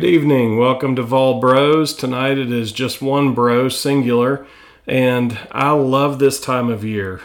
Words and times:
Good 0.00 0.08
evening. 0.08 0.56
Welcome 0.56 0.96
to 0.96 1.02
Vol 1.02 1.40
Bros. 1.40 1.92
Tonight 1.92 2.38
it 2.38 2.50
is 2.50 2.72
just 2.72 3.02
one 3.02 3.34
bro, 3.34 3.68
singular, 3.68 4.46
and 4.86 5.38
I 5.52 5.72
love 5.72 6.18
this 6.18 6.40
time 6.40 6.70
of 6.70 6.82
year. 6.82 7.20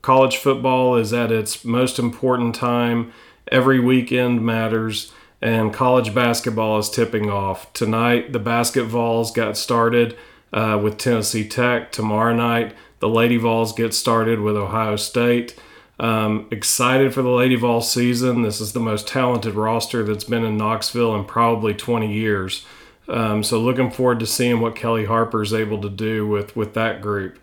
College 0.00 0.38
football 0.38 0.96
is 0.96 1.12
at 1.12 1.30
its 1.30 1.66
most 1.66 1.98
important 1.98 2.54
time. 2.54 3.12
Every 3.48 3.78
weekend 3.78 4.40
matters, 4.40 5.12
and 5.42 5.74
college 5.74 6.14
basketball 6.14 6.78
is 6.78 6.88
tipping 6.88 7.28
off. 7.28 7.70
Tonight, 7.74 8.32
the 8.32 8.38
basket 8.38 8.84
Vols 8.84 9.30
got 9.30 9.58
started 9.58 10.16
uh, 10.50 10.80
with 10.82 10.96
Tennessee 10.96 11.46
Tech. 11.46 11.92
Tomorrow 11.92 12.34
night, 12.34 12.74
the 13.00 13.08
Lady 13.10 13.36
Vols 13.36 13.74
get 13.74 13.92
started 13.92 14.40
with 14.40 14.56
Ohio 14.56 14.96
State. 14.96 15.60
Um, 16.00 16.48
excited 16.50 17.14
for 17.14 17.22
the 17.22 17.30
Lady 17.30 17.54
Vol 17.54 17.80
season. 17.80 18.42
This 18.42 18.60
is 18.60 18.72
the 18.72 18.80
most 18.80 19.06
talented 19.06 19.54
roster 19.54 20.02
that's 20.02 20.24
been 20.24 20.44
in 20.44 20.56
Knoxville 20.56 21.14
in 21.14 21.24
probably 21.24 21.74
20 21.74 22.12
years. 22.12 22.64
Um, 23.08 23.42
so 23.44 23.60
looking 23.60 23.90
forward 23.90 24.20
to 24.20 24.26
seeing 24.26 24.60
what 24.60 24.74
Kellie 24.74 25.04
Harper 25.04 25.42
is 25.42 25.52
able 25.52 25.80
to 25.82 25.90
do 25.90 26.26
with 26.26 26.56
with 26.56 26.74
that 26.74 27.00
group. 27.00 27.38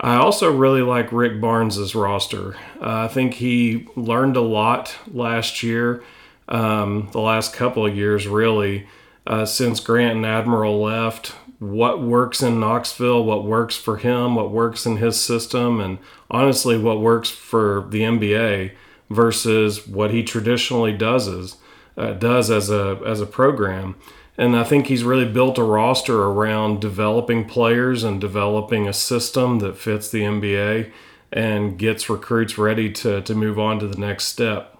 I 0.00 0.16
also 0.16 0.50
really 0.50 0.80
like 0.80 1.12
Rick 1.12 1.40
Barnes's 1.40 1.94
roster. 1.94 2.56
Uh, 2.80 3.04
I 3.04 3.08
think 3.08 3.34
he 3.34 3.86
learned 3.96 4.36
a 4.36 4.40
lot 4.40 4.96
last 5.12 5.62
year, 5.62 6.02
um, 6.48 7.10
the 7.12 7.20
last 7.20 7.52
couple 7.52 7.84
of 7.84 7.94
years 7.94 8.26
really, 8.26 8.86
uh, 9.26 9.44
since 9.44 9.78
Grant 9.78 10.16
and 10.16 10.24
Admiral 10.24 10.80
left 10.80 11.34
what 11.60 12.02
works 12.02 12.42
in 12.42 12.58
Knoxville, 12.58 13.22
what 13.22 13.44
works 13.44 13.76
for 13.76 13.98
him, 13.98 14.34
what 14.34 14.50
works 14.50 14.86
in 14.86 14.96
his 14.96 15.20
system, 15.20 15.78
and 15.78 15.98
honestly, 16.30 16.76
what 16.76 17.00
works 17.00 17.30
for 17.30 17.86
the 17.90 18.00
NBA 18.00 18.72
versus 19.10 19.86
what 19.86 20.10
he 20.10 20.22
traditionally 20.22 20.96
does 20.96 21.28
is, 21.28 21.56
uh, 21.96 22.14
does 22.14 22.50
as 22.50 22.70
a 22.70 23.00
as 23.06 23.20
a 23.20 23.26
program. 23.26 23.94
And 24.38 24.56
I 24.56 24.64
think 24.64 24.86
he's 24.86 25.04
really 25.04 25.30
built 25.30 25.58
a 25.58 25.62
roster 25.62 26.22
around 26.22 26.80
developing 26.80 27.44
players 27.44 28.04
and 28.04 28.18
developing 28.18 28.88
a 28.88 28.92
system 28.94 29.58
that 29.58 29.76
fits 29.76 30.08
the 30.08 30.22
NBA 30.22 30.90
and 31.30 31.78
gets 31.78 32.08
recruits 32.08 32.56
ready 32.56 32.90
to, 32.90 33.20
to 33.20 33.34
move 33.34 33.58
on 33.58 33.78
to 33.80 33.86
the 33.86 33.98
next 33.98 34.28
step. 34.28 34.78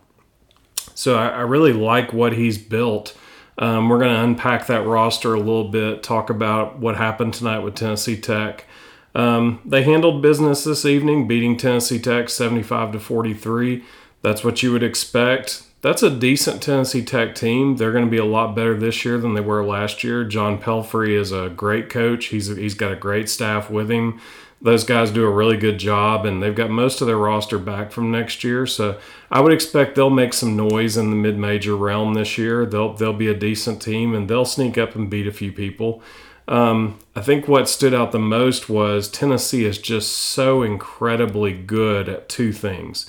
So 0.94 1.16
I, 1.16 1.28
I 1.28 1.40
really 1.40 1.74
like 1.74 2.14
what 2.14 2.32
he's 2.32 2.56
built 2.56 3.14
um, 3.60 3.88
we're 3.90 3.98
going 3.98 4.14
to 4.14 4.22
unpack 4.22 4.66
that 4.66 4.86
roster 4.86 5.34
a 5.34 5.38
little 5.38 5.68
bit, 5.68 6.02
talk 6.02 6.30
about 6.30 6.78
what 6.78 6.96
happened 6.96 7.34
tonight 7.34 7.60
with 7.60 7.74
Tennessee 7.74 8.18
Tech. 8.18 8.64
Um, 9.14 9.60
they 9.64 9.82
handled 9.82 10.22
business 10.22 10.64
this 10.64 10.86
evening, 10.86 11.28
beating 11.28 11.56
Tennessee 11.56 11.98
Tech 11.98 12.30
75 12.30 12.92
to 12.92 12.98
43. 12.98 13.84
That's 14.22 14.42
what 14.42 14.62
you 14.62 14.72
would 14.72 14.82
expect. 14.82 15.62
That's 15.82 16.02
a 16.02 16.10
decent 16.10 16.62
Tennessee 16.62 17.04
Tech 17.04 17.34
team. 17.34 17.76
They're 17.76 17.92
going 17.92 18.04
to 18.04 18.10
be 18.10 18.18
a 18.18 18.24
lot 18.24 18.54
better 18.54 18.76
this 18.76 19.04
year 19.04 19.18
than 19.18 19.34
they 19.34 19.40
were 19.40 19.64
last 19.64 20.02
year. 20.02 20.24
John 20.24 20.58
Pelphrey 20.58 21.18
is 21.18 21.32
a 21.32 21.50
great 21.50 21.88
coach. 21.90 22.26
He's 22.26 22.54
he's 22.54 22.74
got 22.74 22.92
a 22.92 22.96
great 22.96 23.28
staff 23.28 23.70
with 23.70 23.90
him 23.90 24.20
those 24.62 24.84
guys 24.84 25.10
do 25.10 25.24
a 25.24 25.30
really 25.30 25.56
good 25.56 25.78
job 25.78 26.26
and 26.26 26.42
they've 26.42 26.54
got 26.54 26.70
most 26.70 27.00
of 27.00 27.06
their 27.06 27.16
roster 27.16 27.58
back 27.58 27.90
from 27.90 28.10
next 28.10 28.44
year. 28.44 28.66
So 28.66 28.98
I 29.30 29.40
would 29.40 29.52
expect 29.52 29.94
they'll 29.94 30.10
make 30.10 30.34
some 30.34 30.56
noise 30.56 30.96
in 30.96 31.10
the 31.10 31.16
mid 31.16 31.38
major 31.38 31.74
realm 31.74 32.14
this 32.14 32.36
year. 32.36 32.66
They'll 32.66 32.92
they'll 32.92 33.12
be 33.12 33.28
a 33.28 33.34
decent 33.34 33.80
team 33.80 34.14
and 34.14 34.28
they'll 34.28 34.44
sneak 34.44 34.76
up 34.76 34.94
and 34.94 35.08
beat 35.08 35.26
a 35.26 35.32
few 35.32 35.50
people. 35.52 36.02
Um, 36.46 36.98
I 37.14 37.20
think 37.20 37.46
what 37.46 37.68
stood 37.68 37.94
out 37.94 38.12
the 38.12 38.18
most 38.18 38.68
was 38.68 39.08
Tennessee 39.08 39.64
is 39.64 39.78
just 39.78 40.12
so 40.12 40.62
incredibly 40.62 41.52
good 41.52 42.08
at 42.08 42.28
two 42.28 42.52
things. 42.52 43.08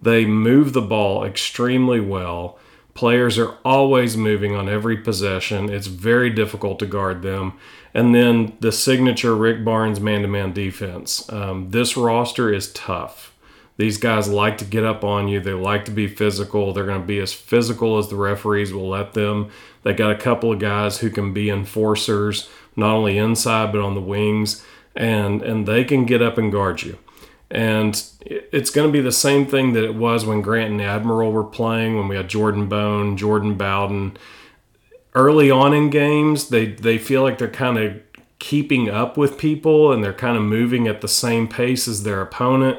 They 0.00 0.26
move 0.26 0.72
the 0.72 0.82
ball 0.82 1.24
extremely 1.24 2.00
well. 2.00 2.58
Players 2.94 3.38
are 3.38 3.56
always 3.64 4.16
moving 4.16 4.54
on 4.54 4.68
every 4.68 4.96
possession. 4.96 5.70
It's 5.70 5.86
very 5.86 6.30
difficult 6.30 6.78
to 6.80 6.86
guard 6.86 7.22
them. 7.22 7.54
And 7.94 8.14
then 8.14 8.56
the 8.60 8.72
signature 8.72 9.34
Rick 9.34 9.64
Barnes 9.64 10.00
man 10.00 10.22
to 10.22 10.28
man 10.28 10.52
defense. 10.52 11.30
Um, 11.32 11.70
this 11.70 11.96
roster 11.96 12.52
is 12.52 12.72
tough. 12.72 13.32
These 13.78 13.96
guys 13.96 14.28
like 14.28 14.58
to 14.58 14.64
get 14.64 14.84
up 14.84 15.02
on 15.02 15.28
you. 15.28 15.40
They 15.40 15.54
like 15.54 15.86
to 15.86 15.90
be 15.90 16.06
physical. 16.06 16.72
They're 16.72 16.86
going 16.86 17.00
to 17.00 17.06
be 17.06 17.18
as 17.18 17.32
physical 17.32 17.98
as 17.98 18.08
the 18.08 18.16
referees 18.16 18.72
will 18.72 18.88
let 18.88 19.14
them. 19.14 19.50
They 19.82 19.94
got 19.94 20.12
a 20.12 20.18
couple 20.18 20.52
of 20.52 20.58
guys 20.58 20.98
who 20.98 21.10
can 21.10 21.32
be 21.32 21.50
enforcers, 21.50 22.48
not 22.76 22.94
only 22.94 23.18
inside 23.18 23.72
but 23.72 23.80
on 23.80 23.94
the 23.94 24.00
wings, 24.00 24.64
and 24.94 25.42
and 25.42 25.66
they 25.66 25.84
can 25.84 26.04
get 26.04 26.22
up 26.22 26.36
and 26.36 26.52
guard 26.52 26.82
you. 26.82 26.98
And 27.52 28.02
it's 28.24 28.70
going 28.70 28.88
to 28.88 28.92
be 28.92 29.02
the 29.02 29.12
same 29.12 29.46
thing 29.46 29.74
that 29.74 29.84
it 29.84 29.94
was 29.94 30.24
when 30.24 30.40
Grant 30.40 30.72
and 30.72 30.80
Admiral 30.80 31.32
were 31.32 31.44
playing, 31.44 31.98
when 31.98 32.08
we 32.08 32.16
had 32.16 32.28
Jordan 32.28 32.66
Bone, 32.66 33.16
Jordan 33.18 33.56
Bowden 33.56 34.16
early 35.14 35.50
on 35.50 35.74
in 35.74 35.90
games, 35.90 36.48
they 36.48 36.66
they 36.66 36.98
feel 36.98 37.22
like 37.22 37.38
they're 37.38 37.48
kind 37.48 37.78
of 37.78 38.00
keeping 38.38 38.88
up 38.88 39.16
with 39.16 39.38
people 39.38 39.92
and 39.92 40.02
they're 40.02 40.12
kind 40.12 40.36
of 40.36 40.42
moving 40.42 40.88
at 40.88 41.00
the 41.00 41.08
same 41.08 41.46
pace 41.46 41.86
as 41.86 42.02
their 42.02 42.20
opponent. 42.20 42.78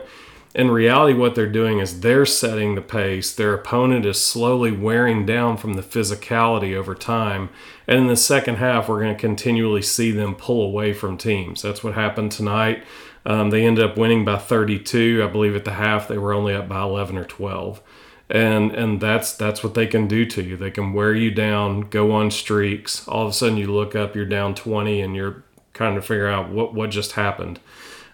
In 0.55 0.69
reality, 0.69 1.17
what 1.17 1.35
they're 1.35 1.47
doing 1.47 1.79
is 1.79 2.01
they're 2.01 2.25
setting 2.25 2.75
the 2.75 2.81
pace. 2.81 3.33
Their 3.33 3.53
opponent 3.53 4.05
is 4.05 4.21
slowly 4.21 4.71
wearing 4.71 5.25
down 5.25 5.57
from 5.57 5.73
the 5.73 5.81
physicality 5.81 6.75
over 6.75 6.93
time. 6.93 7.49
And 7.87 7.97
in 7.97 8.07
the 8.07 8.15
second 8.15 8.55
half, 8.55 8.87
we're 8.87 9.01
going 9.01 9.15
to 9.15 9.19
continually 9.19 9.81
see 9.81 10.11
them 10.11 10.35
pull 10.35 10.61
away 10.61 10.93
from 10.93 11.17
teams. 11.17 11.61
That's 11.61 11.83
what 11.83 11.95
happened 11.95 12.31
tonight. 12.31 12.83
Um, 13.25 13.49
they 13.49 13.65
ended 13.65 13.85
up 13.85 13.97
winning 13.97 14.25
by 14.25 14.37
32. 14.37 15.23
I 15.23 15.31
believe 15.31 15.55
at 15.55 15.65
the 15.65 15.73
half 15.73 16.07
they 16.07 16.17
were 16.17 16.33
only 16.33 16.53
up 16.53 16.67
by 16.67 16.81
11 16.81 17.17
or 17.17 17.23
12 17.23 17.81
and 18.29 18.71
and 18.71 18.99
that's 18.99 19.33
that's 19.33 19.63
what 19.63 19.73
they 19.75 19.85
can 19.85 20.07
do 20.07 20.25
to 20.25 20.41
you. 20.41 20.57
They 20.57 20.71
can 20.71 20.93
wear 20.93 21.13
you 21.13 21.31
down, 21.31 21.81
go 21.81 22.11
on 22.11 22.31
streaks. 22.31 23.07
All 23.07 23.23
of 23.23 23.29
a 23.29 23.33
sudden, 23.33 23.57
you 23.57 23.71
look 23.71 23.95
up, 23.95 24.15
you're 24.15 24.25
down 24.25 24.55
20, 24.55 25.01
and 25.01 25.15
you're 25.15 25.43
kind 25.73 25.97
of 25.97 26.05
figure 26.05 26.27
out 26.27 26.49
what 26.49 26.73
what 26.73 26.89
just 26.89 27.13
happened. 27.13 27.59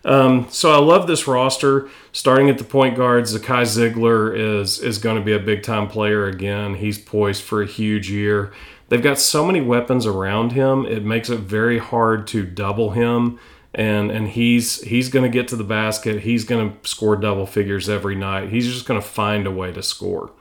Um, 0.06 0.48
so 0.50 0.72
I 0.72 0.78
love 0.78 1.08
this 1.08 1.28
roster. 1.28 1.90
Starting 2.12 2.50
at 2.50 2.58
the 2.58 2.64
point 2.64 2.96
guards, 2.98 3.38
Zakai 3.38 3.64
Zeigler 3.64 4.36
is 4.36 4.80
is 4.80 4.98
going 4.98 5.18
to 5.18 5.24
be 5.24 5.34
a 5.34 5.40
big 5.40 5.64
time 5.64 5.88
player 5.88 6.26
again. 6.26 6.76
He's 6.76 6.98
poised 6.98 7.44
for 7.44 7.62
a 7.62 7.68
huge 7.68 8.10
year. 8.10 8.52
They've 8.90 9.04
got 9.04 9.20
so 9.20 9.46
many 9.46 9.62
weapons 9.62 10.08
around 10.08 10.54
him. 10.54 10.86
It 10.86 11.06
makes 11.06 11.30
it 11.30 11.42
very 11.42 11.78
hard 11.78 12.26
to 12.28 12.44
double 12.44 12.92
him 12.92 13.40
and 13.74 14.12
and 14.12 14.30
he's 14.30 14.82
he's 14.82 15.10
going 15.10 15.24
to 15.24 15.30
get 15.30 15.48
to 15.50 15.56
the 15.56 15.64
basket. 15.64 16.22
He's 16.22 16.44
going 16.44 16.72
to 16.72 16.90
score 16.90 17.16
double 17.16 17.46
figures 17.46 17.88
every 17.90 18.16
night. 18.16 18.50
He's 18.50 18.68
just 18.68 18.86
going 18.86 19.00
to 19.00 19.08
find 19.08 19.46
a 19.46 19.52
way 19.52 19.72
to 19.72 19.84
score. 19.84 20.32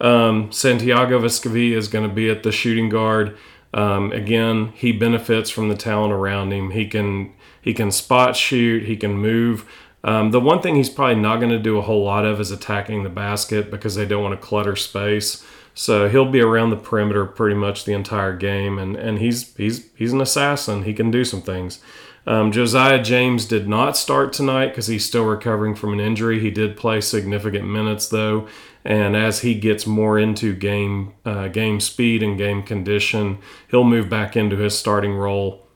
Um, 0.00 0.52
Santiago 0.52 1.18
Vescovi 1.18 1.72
is 1.72 1.88
going 1.88 2.08
to 2.08 2.14
be 2.14 2.30
at 2.30 2.42
the 2.42 2.52
shooting 2.52 2.88
guard. 2.88 3.36
Um, 3.74 4.12
again, 4.12 4.72
he 4.74 4.92
benefits 4.92 5.50
from 5.50 5.68
the 5.68 5.76
talent 5.76 6.12
around 6.12 6.52
him. 6.52 6.70
He 6.70 6.86
can 6.86 7.32
he 7.60 7.74
can 7.74 7.90
spot 7.90 8.36
shoot. 8.36 8.84
He 8.84 8.96
can 8.96 9.12
move. 9.12 9.68
Um, 10.04 10.30
the 10.30 10.40
one 10.40 10.62
thing 10.62 10.76
he's 10.76 10.90
probably 10.90 11.20
not 11.20 11.38
going 11.38 11.50
to 11.50 11.58
do 11.58 11.76
a 11.76 11.82
whole 11.82 12.04
lot 12.04 12.24
of 12.24 12.40
is 12.40 12.50
attacking 12.50 13.02
the 13.02 13.10
basket 13.10 13.70
because 13.70 13.94
they 13.94 14.06
don't 14.06 14.22
want 14.22 14.40
to 14.40 14.46
clutter 14.46 14.76
space. 14.76 15.44
So 15.74 16.08
he'll 16.08 16.30
be 16.30 16.40
around 16.40 16.70
the 16.70 16.76
perimeter 16.76 17.24
pretty 17.24 17.56
much 17.56 17.84
the 17.84 17.92
entire 17.92 18.36
game, 18.36 18.78
and, 18.78 18.96
and 18.96 19.18
he's 19.18 19.54
he's 19.56 19.88
he's 19.94 20.12
an 20.12 20.20
assassin. 20.20 20.84
He 20.84 20.94
can 20.94 21.10
do 21.10 21.24
some 21.24 21.42
things. 21.42 21.80
Um, 22.28 22.52
Josiah 22.52 23.02
James 23.02 23.46
did 23.46 23.70
not 23.70 23.96
start 23.96 24.34
tonight 24.34 24.66
because 24.66 24.86
he's 24.86 25.06
still 25.06 25.24
recovering 25.24 25.74
from 25.74 25.94
an 25.94 25.98
injury. 25.98 26.38
He 26.40 26.50
did 26.50 26.76
play 26.76 27.00
significant 27.00 27.66
minutes 27.66 28.06
though, 28.06 28.46
and 28.84 29.16
as 29.16 29.40
he 29.40 29.54
gets 29.54 29.86
more 29.86 30.18
into 30.18 30.54
game 30.54 31.14
uh, 31.24 31.48
game 31.48 31.80
speed 31.80 32.22
and 32.22 32.36
game 32.36 32.62
condition, 32.62 33.38
he'll 33.70 33.82
move 33.82 34.10
back 34.10 34.36
into 34.36 34.58
his 34.58 34.78
starting 34.78 35.14
role. 35.14 35.66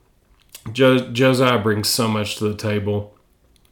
Jo- 0.71 1.11
Josiah 1.11 1.57
brings 1.57 1.89
so 1.89 2.07
much 2.07 2.35
to 2.35 2.43
the 2.43 2.55
table. 2.55 3.17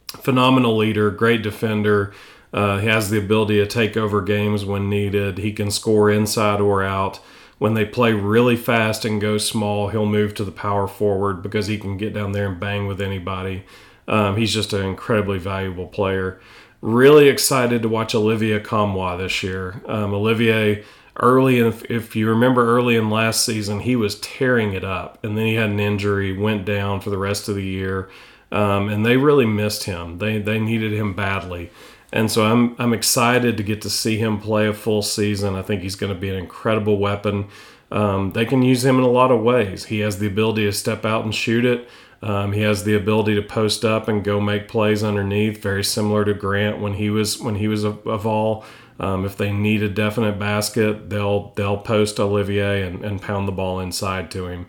Phenomenal 0.07 0.75
leader, 0.75 1.11
great 1.11 1.43
defender. 1.43 2.11
Uh, 2.51 2.79
he 2.79 2.87
has 2.87 3.11
the 3.11 3.19
ability 3.19 3.57
to 3.57 3.67
take 3.67 3.95
over 3.95 4.23
games 4.23 4.65
when 4.65 4.89
needed. 4.89 5.37
He 5.37 5.53
can 5.53 5.69
score 5.69 6.09
inside 6.09 6.59
or 6.59 6.83
out 6.83 7.19
when 7.61 7.75
they 7.75 7.85
play 7.85 8.11
really 8.11 8.55
fast 8.55 9.05
and 9.05 9.21
go 9.21 9.37
small, 9.37 9.89
he'll 9.89 10.07
move 10.07 10.33
to 10.33 10.43
the 10.43 10.51
power 10.51 10.87
forward 10.87 11.43
because 11.43 11.67
he 11.67 11.77
can 11.77 11.95
get 11.95 12.11
down 12.11 12.31
there 12.31 12.47
and 12.47 12.59
bang 12.59 12.87
with 12.87 12.99
anybody. 12.99 13.63
Um, 14.07 14.35
he's 14.35 14.51
just 14.51 14.73
an 14.73 14.83
incredibly 14.83 15.37
valuable 15.37 15.85
player. 15.85 16.41
Really 16.81 17.27
excited 17.29 17.83
to 17.83 17.87
watch 17.87 18.15
Olivier 18.15 18.59
Nkamhoua 18.59 19.19
this 19.19 19.43
year. 19.43 19.79
Um, 19.85 20.11
Olivier, 20.11 20.83
early, 21.17 21.59
in, 21.59 21.71
if 21.87 22.15
you 22.15 22.27
remember 22.27 22.65
early 22.65 22.95
in 22.95 23.11
last 23.11 23.45
season, 23.45 23.81
he 23.81 23.95
was 23.95 24.19
tearing 24.21 24.73
it 24.73 24.83
up, 24.83 25.23
and 25.23 25.37
then 25.37 25.45
he 25.45 25.53
had 25.53 25.69
an 25.69 25.79
injury, 25.79 26.35
went 26.35 26.65
down 26.65 26.99
for 26.99 27.11
the 27.11 27.19
rest 27.19 27.47
of 27.47 27.53
the 27.53 27.63
year, 27.63 28.09
um, 28.51 28.89
and 28.89 29.05
they 29.05 29.17
really 29.17 29.45
missed 29.45 29.83
him. 29.83 30.17
They 30.17 30.39
they 30.39 30.59
needed 30.59 30.93
him 30.93 31.13
badly. 31.13 31.69
And 32.11 32.29
so 32.29 32.45
I'm 32.45 32.75
I'm 32.77 32.93
excited 32.93 33.57
to 33.57 33.63
get 33.63 33.81
to 33.83 33.89
see 33.89 34.17
him 34.17 34.39
play 34.39 34.67
a 34.67 34.73
full 34.73 35.01
season. 35.01 35.55
I 35.55 35.61
think 35.61 35.81
he's 35.81 35.95
going 35.95 36.13
to 36.13 36.19
be 36.19 36.29
an 36.29 36.35
incredible 36.35 36.97
weapon. 36.97 37.47
Um, 37.91 38.31
they 38.31 38.45
can 38.45 38.61
use 38.61 38.85
him 38.85 38.97
in 38.97 39.03
a 39.03 39.09
lot 39.09 39.31
of 39.31 39.41
ways. 39.41 39.85
He 39.85 39.99
has 39.99 40.19
the 40.19 40.27
ability 40.27 40.65
to 40.65 40.71
step 40.71 41.05
out 41.05 41.25
and 41.25 41.35
shoot 41.35 41.65
it. 41.65 41.89
Um, 42.21 42.53
he 42.53 42.61
has 42.61 42.83
the 42.83 42.95
ability 42.95 43.35
to 43.35 43.41
post 43.41 43.83
up 43.83 44.07
and 44.07 44.23
go 44.23 44.39
make 44.39 44.67
plays 44.67 45.03
underneath, 45.03 45.61
very 45.61 45.83
similar 45.83 46.23
to 46.25 46.33
Grant 46.33 46.79
when 46.79 46.93
he 46.93 47.09
was 47.09 47.39
when 47.39 47.55
he 47.55 47.67
was 47.67 47.83
a, 47.83 47.91
a 48.05 48.17
Vol. 48.17 48.63
Um, 48.99 49.25
if 49.25 49.35
they 49.35 49.51
need 49.51 49.81
a 49.81 49.89
definite 49.89 50.37
basket, 50.37 51.09
they'll 51.09 51.53
they'll 51.55 51.77
post 51.77 52.19
Olivier 52.19 52.83
and, 52.83 53.03
and 53.03 53.21
pound 53.21 53.47
the 53.47 53.51
ball 53.51 53.79
inside 53.79 54.29
to 54.31 54.47
him. 54.47 54.67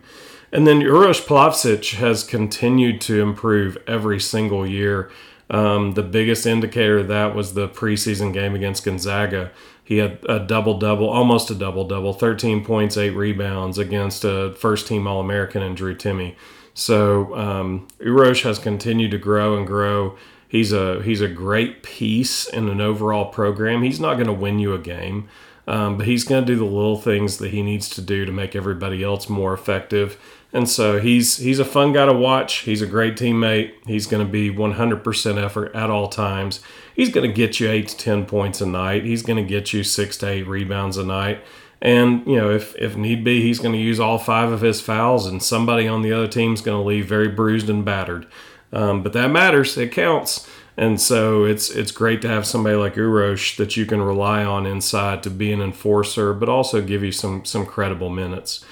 And 0.50 0.66
then 0.66 0.80
Uros 0.80 1.24
Plavsic 1.24 1.94
has 1.96 2.24
continued 2.24 3.00
to 3.02 3.20
improve 3.20 3.78
every 3.86 4.20
single 4.20 4.66
year. 4.66 5.10
Um, 5.52 5.92
the 5.92 6.02
biggest 6.02 6.46
indicator 6.46 6.98
of 6.98 7.08
that 7.08 7.34
was 7.34 7.52
the 7.52 7.68
preseason 7.68 8.32
game 8.32 8.54
against 8.54 8.84
Gonzaga. 8.84 9.52
He 9.84 9.98
had 9.98 10.18
a 10.26 10.40
double 10.40 10.78
double, 10.78 11.08
almost 11.08 11.50
a 11.50 11.54
double 11.54 11.86
double, 11.86 12.14
13 12.14 12.64
points, 12.64 12.96
eight 12.96 13.10
rebounds 13.10 13.76
against 13.76 14.24
a 14.24 14.54
first 14.54 14.86
team 14.86 15.06
All 15.06 15.20
American 15.20 15.62
in 15.62 15.74
Drew 15.74 15.94
Timme. 15.94 16.34
So 16.72 17.36
um, 17.36 17.86
Uros 18.00 18.42
has 18.42 18.58
continued 18.58 19.10
to 19.10 19.18
grow 19.18 19.58
and 19.58 19.66
grow. 19.66 20.16
He's 20.48 20.72
a 20.72 21.02
he's 21.02 21.20
a 21.20 21.28
great 21.28 21.82
piece 21.82 22.46
in 22.46 22.68
an 22.68 22.80
overall 22.80 23.26
program. 23.26 23.82
He's 23.82 24.00
not 24.00 24.14
going 24.14 24.26
to 24.26 24.32
win 24.32 24.58
you 24.58 24.72
a 24.74 24.78
game, 24.78 25.28
um, 25.66 25.98
but 25.98 26.06
he's 26.06 26.24
going 26.24 26.44
to 26.44 26.52
do 26.52 26.58
the 26.58 26.64
little 26.64 26.98
things 26.98 27.38
that 27.38 27.50
he 27.50 27.62
needs 27.62 27.90
to 27.90 28.00
do 28.00 28.24
to 28.24 28.32
make 28.32 28.56
everybody 28.56 29.02
else 29.02 29.28
more 29.28 29.52
effective. 29.52 30.18
And 30.52 30.68
so 30.68 31.00
he's 31.00 31.38
he's 31.38 31.58
a 31.58 31.64
fun 31.64 31.92
guy 31.92 32.04
to 32.06 32.12
watch. 32.12 32.58
He's 32.58 32.82
a 32.82 32.86
great 32.86 33.16
teammate. 33.16 33.72
He's 33.86 34.06
going 34.06 34.24
to 34.24 34.30
be 34.30 34.50
100% 34.50 35.42
effort 35.42 35.74
at 35.74 35.88
all 35.88 36.08
times. 36.08 36.60
He's 36.94 37.08
going 37.08 37.28
to 37.28 37.34
get 37.34 37.58
you 37.58 37.70
8 37.70 37.88
to 37.88 37.96
10 37.96 38.26
points 38.26 38.60
a 38.60 38.66
night. 38.66 39.04
He's 39.04 39.22
going 39.22 39.42
to 39.42 39.48
get 39.48 39.72
you 39.72 39.82
6 39.82 40.16
to 40.18 40.28
8 40.28 40.46
rebounds 40.46 40.98
a 40.98 41.04
night. 41.04 41.42
And, 41.80 42.24
you 42.26 42.36
know, 42.36 42.50
if, 42.50 42.76
if 42.76 42.96
need 42.96 43.24
be, 43.24 43.42
he's 43.42 43.58
going 43.58 43.72
to 43.72 43.78
use 43.78 43.98
all 43.98 44.18
five 44.18 44.52
of 44.52 44.60
his 44.60 44.80
fouls, 44.80 45.26
and 45.26 45.42
somebody 45.42 45.88
on 45.88 46.02
the 46.02 46.12
other 46.12 46.28
team 46.28 46.52
is 46.54 46.60
going 46.60 46.80
to 46.80 46.86
leave 46.86 47.08
very 47.08 47.26
bruised 47.26 47.68
and 47.68 47.84
battered. 47.84 48.26
Um, 48.72 49.02
but 49.02 49.14
that 49.14 49.28
matters. 49.28 49.76
It 49.76 49.90
counts. 49.90 50.48
And 50.76 51.00
so 51.00 51.44
it's 51.44 51.70
it's 51.70 51.90
great 51.90 52.22
to 52.22 52.28
have 52.28 52.46
somebody 52.46 52.76
like 52.76 52.94
Uros 52.94 53.56
that 53.56 53.76
you 53.76 53.84
can 53.84 54.00
rely 54.00 54.42
on 54.42 54.64
inside 54.64 55.22
to 55.24 55.30
be 55.30 55.52
an 55.52 55.60
enforcer, 55.60 56.32
but 56.32 56.48
also 56.48 56.80
give 56.80 57.02
you 57.02 57.12
some 57.12 57.44
some 57.44 57.66
credible 57.66 58.08
minutes 58.08 58.64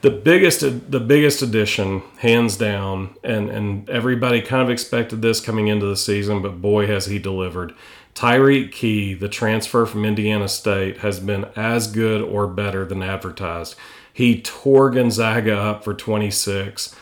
the 0.00 0.10
biggest 0.10 0.60
the 0.90 1.00
biggest 1.00 1.42
addition 1.42 2.02
hands 2.18 2.56
down 2.56 3.14
and 3.24 3.50
and 3.50 3.88
everybody 3.90 4.40
kind 4.40 4.62
of 4.62 4.70
expected 4.70 5.22
this 5.22 5.40
coming 5.40 5.68
into 5.68 5.86
the 5.86 5.96
season 5.96 6.40
but 6.40 6.60
boy 6.60 6.86
has 6.86 7.06
he 7.06 7.18
delivered. 7.18 7.74
Tyreke 8.14 8.72
Key 8.72 9.14
the 9.14 9.28
transfer 9.28 9.86
from 9.86 10.04
Indiana 10.04 10.48
State 10.48 10.98
has 10.98 11.20
been 11.20 11.46
as 11.56 11.86
good 11.88 12.22
or 12.22 12.46
better 12.46 12.84
than 12.84 13.02
advertised. 13.02 13.74
He 14.12 14.40
tore 14.40 14.90
Gonzaga 14.90 15.56
up 15.56 15.84
for 15.84 15.94
26 15.94 16.94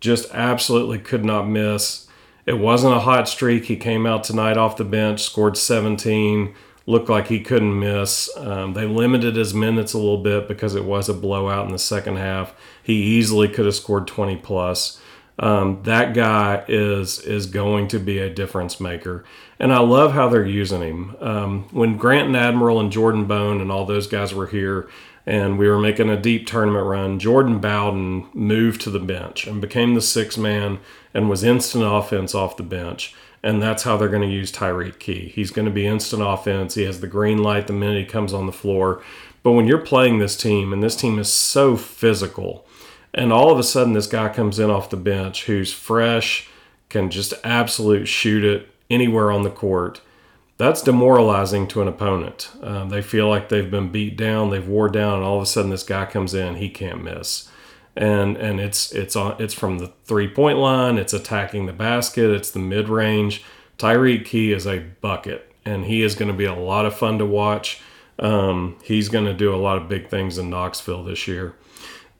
just 0.00 0.32
absolutely 0.34 0.98
could 0.98 1.24
not 1.24 1.48
miss. 1.48 2.06
It 2.46 2.58
wasn't 2.58 2.94
a 2.94 3.00
hot 3.00 3.26
streak. 3.26 3.64
He 3.64 3.76
came 3.76 4.06
out 4.06 4.22
tonight 4.22 4.58
off 4.58 4.76
the 4.76 4.84
bench 4.84 5.22
scored 5.22 5.56
17 5.56 6.54
looked 6.86 7.08
like 7.08 7.28
he 7.28 7.40
couldn't 7.40 7.78
miss. 7.78 8.28
Um, 8.36 8.74
they 8.74 8.86
limited 8.86 9.36
his 9.36 9.54
minutes 9.54 9.92
a 9.94 9.98
little 9.98 10.22
bit 10.22 10.48
because 10.48 10.74
it 10.74 10.84
was 10.84 11.08
a 11.08 11.14
blowout 11.14 11.66
in 11.66 11.72
the 11.72 11.78
second 11.78 12.16
half. 12.16 12.54
He 12.82 12.94
easily 12.94 13.48
could 13.48 13.64
have 13.64 13.74
scored 13.74 14.06
20 14.06 14.36
plus. 14.36 15.00
Um, 15.38 15.82
that 15.82 16.14
guy 16.14 16.64
is 16.68 17.18
is 17.18 17.46
going 17.46 17.88
to 17.88 17.98
be 17.98 18.18
a 18.18 18.30
difference 18.32 18.78
maker, 18.78 19.24
and 19.58 19.72
I 19.72 19.80
love 19.80 20.12
how 20.12 20.28
they're 20.28 20.46
using 20.46 20.80
him. 20.80 21.16
Um, 21.20 21.64
when 21.72 21.96
Grant 21.96 22.28
and 22.28 22.36
Admiral 22.36 22.78
and 22.78 22.92
Jordan 22.92 23.24
Bone 23.24 23.60
and 23.60 23.72
all 23.72 23.84
those 23.84 24.06
guys 24.06 24.32
were 24.32 24.46
here, 24.46 24.88
and 25.26 25.58
we 25.58 25.68
were 25.68 25.80
making 25.80 26.08
a 26.08 26.20
deep 26.20 26.46
tournament 26.46 26.86
run, 26.86 27.18
Jordan 27.18 27.58
Bowden 27.58 28.28
moved 28.32 28.80
to 28.82 28.90
the 28.90 29.00
bench 29.00 29.44
and 29.48 29.60
became 29.60 29.94
the 29.94 30.00
sixth 30.00 30.38
man 30.38 30.78
and 31.12 31.28
was 31.28 31.42
instant 31.42 31.82
offense 31.84 32.32
off 32.32 32.56
the 32.56 32.62
bench 32.62 33.16
and 33.44 33.62
that's 33.62 33.82
how 33.82 33.98
they're 33.98 34.08
going 34.08 34.26
to 34.26 34.34
use 34.34 34.50
Tyreke 34.50 34.98
Key. 34.98 35.28
He's 35.28 35.50
going 35.50 35.66
to 35.66 35.70
be 35.70 35.86
instant 35.86 36.22
offense. 36.24 36.76
He 36.76 36.84
has 36.84 37.00
the 37.00 37.06
green 37.06 37.42
light 37.42 37.66
the 37.66 37.74
minute 37.74 37.98
he 37.98 38.06
comes 38.06 38.32
on 38.32 38.46
the 38.46 38.52
floor. 38.52 39.02
But 39.42 39.52
when 39.52 39.66
you're 39.66 39.78
playing 39.78 40.18
this 40.18 40.34
team, 40.34 40.72
and 40.72 40.82
this 40.82 40.96
team 40.96 41.18
is 41.18 41.30
so 41.30 41.76
physical, 41.76 42.66
and 43.12 43.34
all 43.34 43.50
of 43.50 43.58
a 43.58 43.62
sudden 43.62 43.92
this 43.92 44.06
guy 44.06 44.30
comes 44.30 44.58
in 44.58 44.70
off 44.70 44.88
the 44.88 44.96
bench 44.96 45.44
who's 45.44 45.74
fresh, 45.74 46.48
can 46.88 47.10
just 47.10 47.34
absolute 47.44 48.08
shoot 48.08 48.44
it 48.44 48.74
anywhere 48.88 49.30
on 49.30 49.42
the 49.42 49.50
court. 49.50 50.00
That's 50.56 50.80
demoralizing 50.80 51.68
to 51.68 51.82
an 51.82 51.88
opponent. 51.88 52.50
Um, 52.62 52.88
they 52.88 53.02
feel 53.02 53.28
like 53.28 53.50
they've 53.50 53.70
been 53.70 53.92
beat 53.92 54.16
down, 54.16 54.48
they've 54.48 54.66
wore 54.66 54.88
down, 54.88 55.16
and 55.16 55.24
all 55.24 55.36
of 55.36 55.42
a 55.42 55.46
sudden 55.46 55.70
this 55.70 55.82
guy 55.82 56.06
comes 56.06 56.32
in, 56.32 56.54
he 56.54 56.70
can't 56.70 57.04
miss 57.04 57.50
and 57.96 58.36
and 58.36 58.60
it's 58.60 58.92
it's 58.92 59.14
on 59.16 59.36
it's 59.40 59.54
from 59.54 59.78
the 59.78 59.92
three 60.04 60.28
point 60.28 60.58
line. 60.58 60.98
It's 60.98 61.12
attacking 61.12 61.66
the 61.66 61.72
basket. 61.72 62.30
It's 62.30 62.50
the 62.50 62.58
mid 62.58 62.88
range. 62.88 63.44
Tyreke 63.78 64.24
Key 64.24 64.52
is 64.52 64.66
a 64.66 64.80
bucket, 65.00 65.52
and 65.64 65.84
he 65.84 66.02
is 66.02 66.14
going 66.14 66.30
to 66.30 66.36
be 66.36 66.44
a 66.44 66.54
lot 66.54 66.86
of 66.86 66.94
fun 66.94 67.18
to 67.18 67.26
watch. 67.26 67.80
Um, 68.18 68.78
he's 68.84 69.08
going 69.08 69.24
to 69.24 69.34
do 69.34 69.54
a 69.54 69.56
lot 69.56 69.76
of 69.76 69.88
big 69.88 70.08
things 70.08 70.38
in 70.38 70.48
Knoxville 70.48 71.04
this 71.04 71.26
year. 71.26 71.54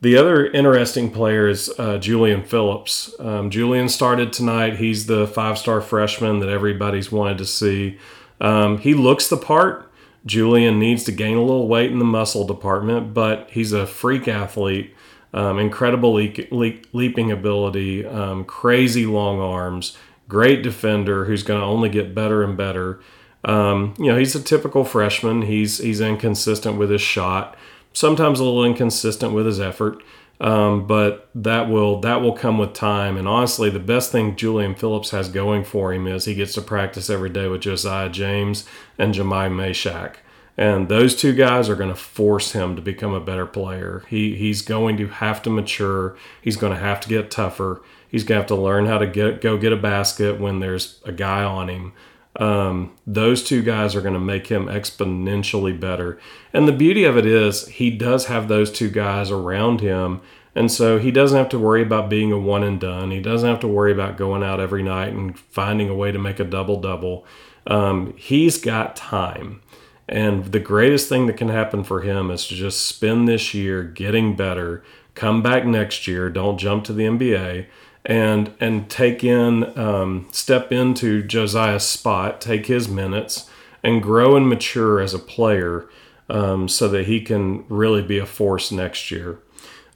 The 0.00 0.16
other 0.16 0.46
interesting 0.46 1.10
player 1.10 1.48
is 1.48 1.72
uh, 1.78 1.98
Julian 1.98 2.42
Phillips. 2.42 3.14
Um, 3.18 3.48
Julian 3.50 3.88
started 3.88 4.32
tonight. 4.32 4.76
He's 4.76 5.06
the 5.06 5.26
five 5.26 5.56
star 5.56 5.80
freshman 5.80 6.40
that 6.40 6.48
everybody's 6.48 7.10
wanted 7.10 7.38
to 7.38 7.46
see. 7.46 7.98
Um, 8.40 8.78
he 8.78 8.94
looks 8.94 9.28
the 9.28 9.36
part. 9.36 9.90
Julian 10.26 10.78
needs 10.78 11.04
to 11.04 11.12
gain 11.12 11.36
a 11.36 11.42
little 11.42 11.68
weight 11.68 11.90
in 11.90 11.98
the 11.98 12.04
muscle 12.04 12.46
department, 12.46 13.14
but 13.14 13.48
he's 13.50 13.72
a 13.72 13.86
freak 13.86 14.26
athlete 14.26 14.94
um, 15.34 15.58
incredible 15.58 16.14
leap, 16.14 16.50
leap, 16.52 16.86
leaping 16.92 17.32
ability, 17.32 18.06
um, 18.06 18.44
crazy 18.44 19.04
long 19.04 19.40
arms, 19.40 19.98
great 20.28 20.62
defender 20.62 21.24
who's 21.24 21.42
going 21.42 21.60
to 21.60 21.66
only 21.66 21.88
get 21.88 22.14
better 22.14 22.44
and 22.44 22.56
better. 22.56 23.00
Um, 23.44 23.94
you 23.98 24.06
know, 24.06 24.16
he's 24.16 24.36
a 24.36 24.42
typical 24.42 24.84
freshman. 24.84 25.42
He's 25.42 25.78
he's 25.78 26.00
inconsistent 26.00 26.78
with 26.78 26.88
his 26.88 27.02
shot, 27.02 27.56
sometimes 27.92 28.40
a 28.40 28.44
little 28.44 28.64
inconsistent 28.64 29.34
with 29.34 29.44
his 29.44 29.60
effort. 29.60 30.02
Um, 30.40 30.86
but 30.86 31.28
that 31.34 31.68
will 31.68 32.00
that 32.00 32.20
will 32.20 32.32
come 32.32 32.58
with 32.58 32.72
time. 32.72 33.16
And 33.16 33.28
honestly, 33.28 33.70
the 33.70 33.80
best 33.80 34.12
thing 34.12 34.36
Julian 34.36 34.74
Phillips 34.74 35.10
has 35.10 35.28
going 35.28 35.64
for 35.64 35.92
him 35.92 36.06
is 36.06 36.24
he 36.24 36.34
gets 36.34 36.54
to 36.54 36.62
practice 36.62 37.10
every 37.10 37.30
day 37.30 37.48
with 37.48 37.62
Josiah 37.62 38.08
James 38.08 38.66
and 38.98 39.14
Jahmai 39.14 39.48
Mashack. 39.48 40.16
And 40.56 40.88
those 40.88 41.16
two 41.16 41.32
guys 41.32 41.68
are 41.68 41.74
going 41.74 41.90
to 41.90 41.96
force 41.96 42.52
him 42.52 42.76
to 42.76 42.82
become 42.82 43.12
a 43.12 43.20
better 43.20 43.46
player. 43.46 44.04
He 44.08 44.36
he's 44.36 44.62
going 44.62 44.96
to 44.98 45.08
have 45.08 45.42
to 45.42 45.50
mature. 45.50 46.16
He's 46.40 46.56
going 46.56 46.72
to 46.72 46.78
have 46.78 47.00
to 47.00 47.08
get 47.08 47.30
tougher. 47.30 47.82
He's 48.08 48.22
going 48.22 48.36
to 48.36 48.42
have 48.42 48.48
to 48.48 48.62
learn 48.62 48.86
how 48.86 48.98
to 48.98 49.06
get 49.06 49.40
go 49.40 49.58
get 49.58 49.72
a 49.72 49.76
basket 49.76 50.40
when 50.40 50.60
there's 50.60 51.00
a 51.04 51.12
guy 51.12 51.42
on 51.42 51.68
him. 51.68 51.92
Um, 52.36 52.92
those 53.06 53.44
two 53.44 53.62
guys 53.62 53.94
are 53.94 54.00
going 54.00 54.14
to 54.14 54.20
make 54.20 54.48
him 54.48 54.66
exponentially 54.66 55.78
better. 55.78 56.18
And 56.52 56.66
the 56.66 56.72
beauty 56.72 57.04
of 57.04 57.16
it 57.16 57.26
is 57.26 57.66
he 57.68 57.90
does 57.90 58.26
have 58.26 58.48
those 58.48 58.72
two 58.72 58.90
guys 58.90 59.30
around 59.30 59.80
him. 59.80 60.20
And 60.56 60.70
so 60.70 60.98
he 60.98 61.10
doesn't 61.10 61.36
have 61.36 61.48
to 61.50 61.58
worry 61.58 61.82
about 61.82 62.08
being 62.08 62.32
a 62.32 62.38
one 62.38 62.62
and 62.62 62.80
done. 62.80 63.10
He 63.10 63.20
doesn't 63.20 63.48
have 63.48 63.60
to 63.60 63.68
worry 63.68 63.92
about 63.92 64.16
going 64.16 64.42
out 64.42 64.60
every 64.60 64.82
night 64.82 65.12
and 65.12 65.38
finding 65.38 65.88
a 65.88 65.94
way 65.94 66.12
to 66.12 66.18
make 66.18 66.38
a 66.38 66.44
double 66.44 66.80
double. 66.80 67.26
Um, 67.66 68.14
he's 68.16 68.60
got 68.60 68.94
time. 68.94 69.60
And 70.08 70.46
the 70.46 70.60
greatest 70.60 71.08
thing 71.08 71.26
that 71.26 71.36
can 71.36 71.48
happen 71.48 71.82
for 71.82 72.02
him 72.02 72.30
is 72.30 72.46
to 72.48 72.54
just 72.54 72.86
spend 72.86 73.26
this 73.26 73.54
year 73.54 73.82
getting 73.82 74.36
better, 74.36 74.82
come 75.14 75.42
back 75.42 75.64
next 75.64 76.06
year, 76.06 76.28
don't 76.28 76.58
jump 76.58 76.84
to 76.84 76.92
the 76.92 77.04
NBA, 77.04 77.66
and 78.04 78.52
and 78.60 78.90
take 78.90 79.24
in, 79.24 79.76
um, 79.78 80.28
step 80.30 80.70
into 80.70 81.22
Josiah's 81.22 81.84
spot, 81.84 82.40
take 82.40 82.66
his 82.66 82.86
minutes, 82.86 83.48
and 83.82 84.02
grow 84.02 84.36
and 84.36 84.48
mature 84.48 85.00
as 85.00 85.14
a 85.14 85.18
player, 85.18 85.88
um, 86.28 86.68
so 86.68 86.86
that 86.88 87.06
he 87.06 87.22
can 87.22 87.64
really 87.68 88.02
be 88.02 88.18
a 88.18 88.26
force 88.26 88.70
next 88.70 89.10
year. 89.10 89.38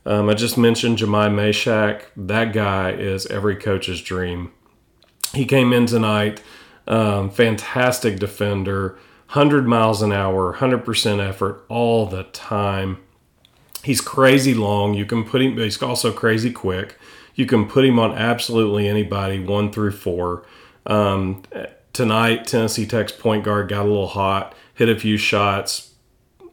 Um, 0.07 0.31
I 0.31 0.35
just 0.35 0.57
mentioned 0.57 0.97
Jahmai 0.97 1.29
Mashack. 1.29 2.05
That 2.17 2.55
guy 2.55 2.93
is 2.93 3.27
every 3.27 3.57
coach's 3.57 4.01
dream. 4.01 4.53
He 5.35 5.45
came 5.45 5.75
in 5.75 5.85
tonight, 5.85 6.43
um, 6.87 7.29
fantastic 7.29 8.19
defender 8.19 8.99
100 9.33 9.67
miles 9.67 10.01
an 10.01 10.11
hour, 10.11 10.55
100% 10.55 11.27
effort 11.27 11.63
all 11.69 12.07
the 12.07 12.23
time. 12.25 12.99
He's 13.85 14.01
crazy 14.01 14.55
long. 14.55 14.95
You 14.95 15.05
can 15.05 15.23
put 15.23 15.43
him, 15.43 15.59
he's 15.59 15.83
also 15.83 16.13
crazy 16.13 16.51
quick. 16.51 16.99
You 17.35 17.45
can 17.45 17.69
put 17.69 17.85
him 17.85 17.99
on 17.99 18.13
absolutely 18.13 18.89
anybody, 18.89 19.39
one 19.39 19.71
through 19.71 19.93
four. 19.93 20.47
Um, 20.87 21.43
tonight, 21.93 22.47
Tennessee 22.47 22.87
Tech's 22.87 23.13
point 23.13 23.45
guard 23.45 23.69
got 23.69 23.85
a 23.85 23.89
little 23.89 24.09
hot, 24.09 24.55
hit 24.73 24.89
a 24.89 24.99
few 24.99 25.19
shots, 25.19 25.93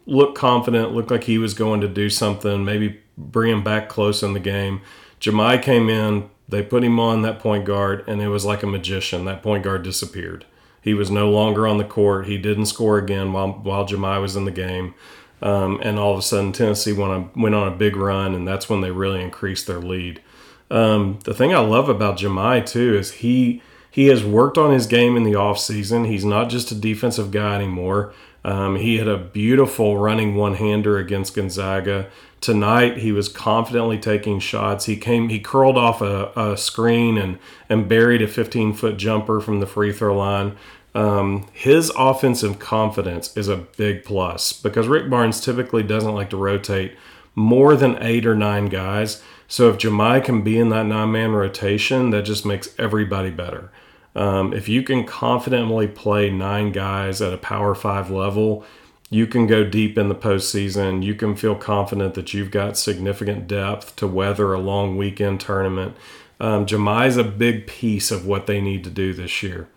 looked 0.05 0.37
confident, 0.37 0.91
looked 0.91 1.11
like 1.11 1.23
he 1.23 1.37
was 1.37 1.53
going 1.53 1.79
to 1.79 1.87
do 1.87 2.09
something, 2.09 2.65
maybe 2.65 2.99
bring 3.17 3.51
him 3.51 3.63
back 3.63 3.87
close 3.87 4.21
in 4.21 4.33
the 4.33 4.39
game. 4.39 4.81
Jahmai 5.21 5.61
came 5.61 5.87
in, 5.87 6.29
they 6.49 6.61
put 6.61 6.83
him 6.83 6.99
on 6.99 7.21
that 7.21 7.39
point 7.39 7.63
guard, 7.63 8.03
and 8.05 8.21
it 8.21 8.27
was 8.27 8.43
like 8.43 8.63
a 8.63 8.67
magician. 8.67 9.23
That 9.23 9.41
point 9.41 9.63
guard 9.63 9.83
disappeared. 9.83 10.45
He 10.85 10.93
was 10.93 11.09
no 11.09 11.31
longer 11.31 11.67
on 11.67 11.79
the 11.79 11.83
court. 11.83 12.27
He 12.27 12.37
didn't 12.37 12.67
score 12.67 12.99
again 12.99 13.33
while 13.33 13.51
while 13.51 13.85
Jahmai 13.87 14.21
was 14.21 14.35
in 14.35 14.45
the 14.45 14.51
game. 14.51 14.93
Um, 15.41 15.79
and 15.81 15.97
all 15.97 16.13
of 16.13 16.19
a 16.19 16.21
sudden, 16.21 16.51
Tennessee 16.53 16.93
went 16.93 17.11
on, 17.11 17.31
went 17.35 17.55
on 17.55 17.67
a 17.67 17.75
big 17.75 17.95
run, 17.95 18.35
and 18.35 18.47
that's 18.47 18.69
when 18.69 18.81
they 18.81 18.91
really 18.91 19.21
increased 19.21 19.65
their 19.65 19.79
lead. 19.79 20.21
Um, 20.69 21.19
the 21.23 21.33
thing 21.33 21.53
I 21.53 21.59
love 21.59 21.89
about 21.89 22.19
Jahmai 22.19 22.67
too 22.67 22.95
is 22.95 23.13
he 23.13 23.63
he 23.89 24.07
has 24.07 24.23
worked 24.23 24.59
on 24.59 24.71
his 24.71 24.85
game 24.85 25.17
in 25.17 25.23
the 25.23 25.33
off 25.33 25.57
season. 25.57 26.05
He's 26.05 26.23
not 26.23 26.49
just 26.49 26.71
a 26.71 26.75
defensive 26.75 27.31
guy 27.31 27.55
anymore. 27.55 28.13
Um, 28.43 28.75
he 28.75 28.97
had 28.97 29.07
a 29.07 29.17
beautiful 29.17 29.97
running 29.97 30.35
one 30.35 30.53
hander 30.53 30.99
against 30.99 31.33
Gonzaga. 31.33 32.11
Tonight 32.41 32.97
he 32.97 33.11
was 33.11 33.27
confidently 33.27 33.97
taking 33.97 34.39
shots. 34.39 34.85
He 34.85 34.97
came, 34.97 35.29
he 35.29 35.39
curled 35.39 35.77
off 35.77 36.01
a, 36.01 36.31
a 36.35 36.57
screen 36.57 37.17
and 37.17 37.39
and 37.69 37.89
buried 37.89 38.21
a 38.21 38.27
15 38.27 38.73
foot 38.73 38.97
jumper 38.97 39.39
from 39.39 39.59
the 39.59 39.67
free 39.67 39.91
throw 39.91 40.15
line. 40.15 40.55
Um, 40.93 41.47
his 41.51 41.91
offensive 41.97 42.57
confidence 42.59 43.35
is 43.35 43.49
a 43.49 43.57
big 43.57 44.05
plus 44.05 44.53
because 44.53 44.87
Rick 44.87 45.09
Barnes 45.09 45.41
typically 45.41 45.83
doesn't 45.83 46.13
like 46.13 46.29
to 46.29 46.37
rotate 46.37 46.95
more 47.35 47.75
than 47.75 48.01
eight 48.01 48.25
or 48.25 48.35
nine 48.35 48.67
guys. 48.67 49.21
So 49.47 49.69
if 49.69 49.77
Jahmai 49.77 50.23
can 50.23 50.41
be 50.41 50.57
in 50.57 50.69
that 50.69 50.85
nine 50.85 51.11
man 51.11 51.31
rotation, 51.33 52.11
that 52.11 52.23
just 52.23 52.45
makes 52.45 52.73
everybody 52.79 53.29
better. 53.29 53.71
Um, 54.15 54.53
if 54.53 54.69
you 54.69 54.81
can 54.81 55.03
confidently 55.03 55.87
play 55.87 56.29
nine 56.29 56.71
guys 56.71 57.21
at 57.21 57.33
a 57.33 57.37
Power 57.37 57.75
Five 57.75 58.09
level, 58.09 58.63
you 59.09 59.27
can 59.27 59.47
go 59.47 59.63
deep 59.63 59.97
in 59.97 60.09
the 60.09 60.15
postseason. 60.15 61.03
You 61.03 61.15
can 61.15 61.35
feel 61.35 61.55
confident 61.55 62.15
that 62.15 62.33
you've 62.33 62.51
got 62.51 62.77
significant 62.77 63.47
depth 63.47 63.95
to 63.97 64.07
weather 64.07 64.53
a 64.53 64.59
long 64.59 64.97
weekend 64.97 65.39
tournament. 65.39 65.95
Um, 66.39 66.65
is 66.65 67.17
a 67.17 67.23
big 67.23 67.65
piece 67.65 68.11
of 68.11 68.25
what 68.25 68.45
they 68.45 68.59
need 68.59 68.83
to 68.83 68.89
do 68.89 69.13
this 69.13 69.41
year. 69.41 69.69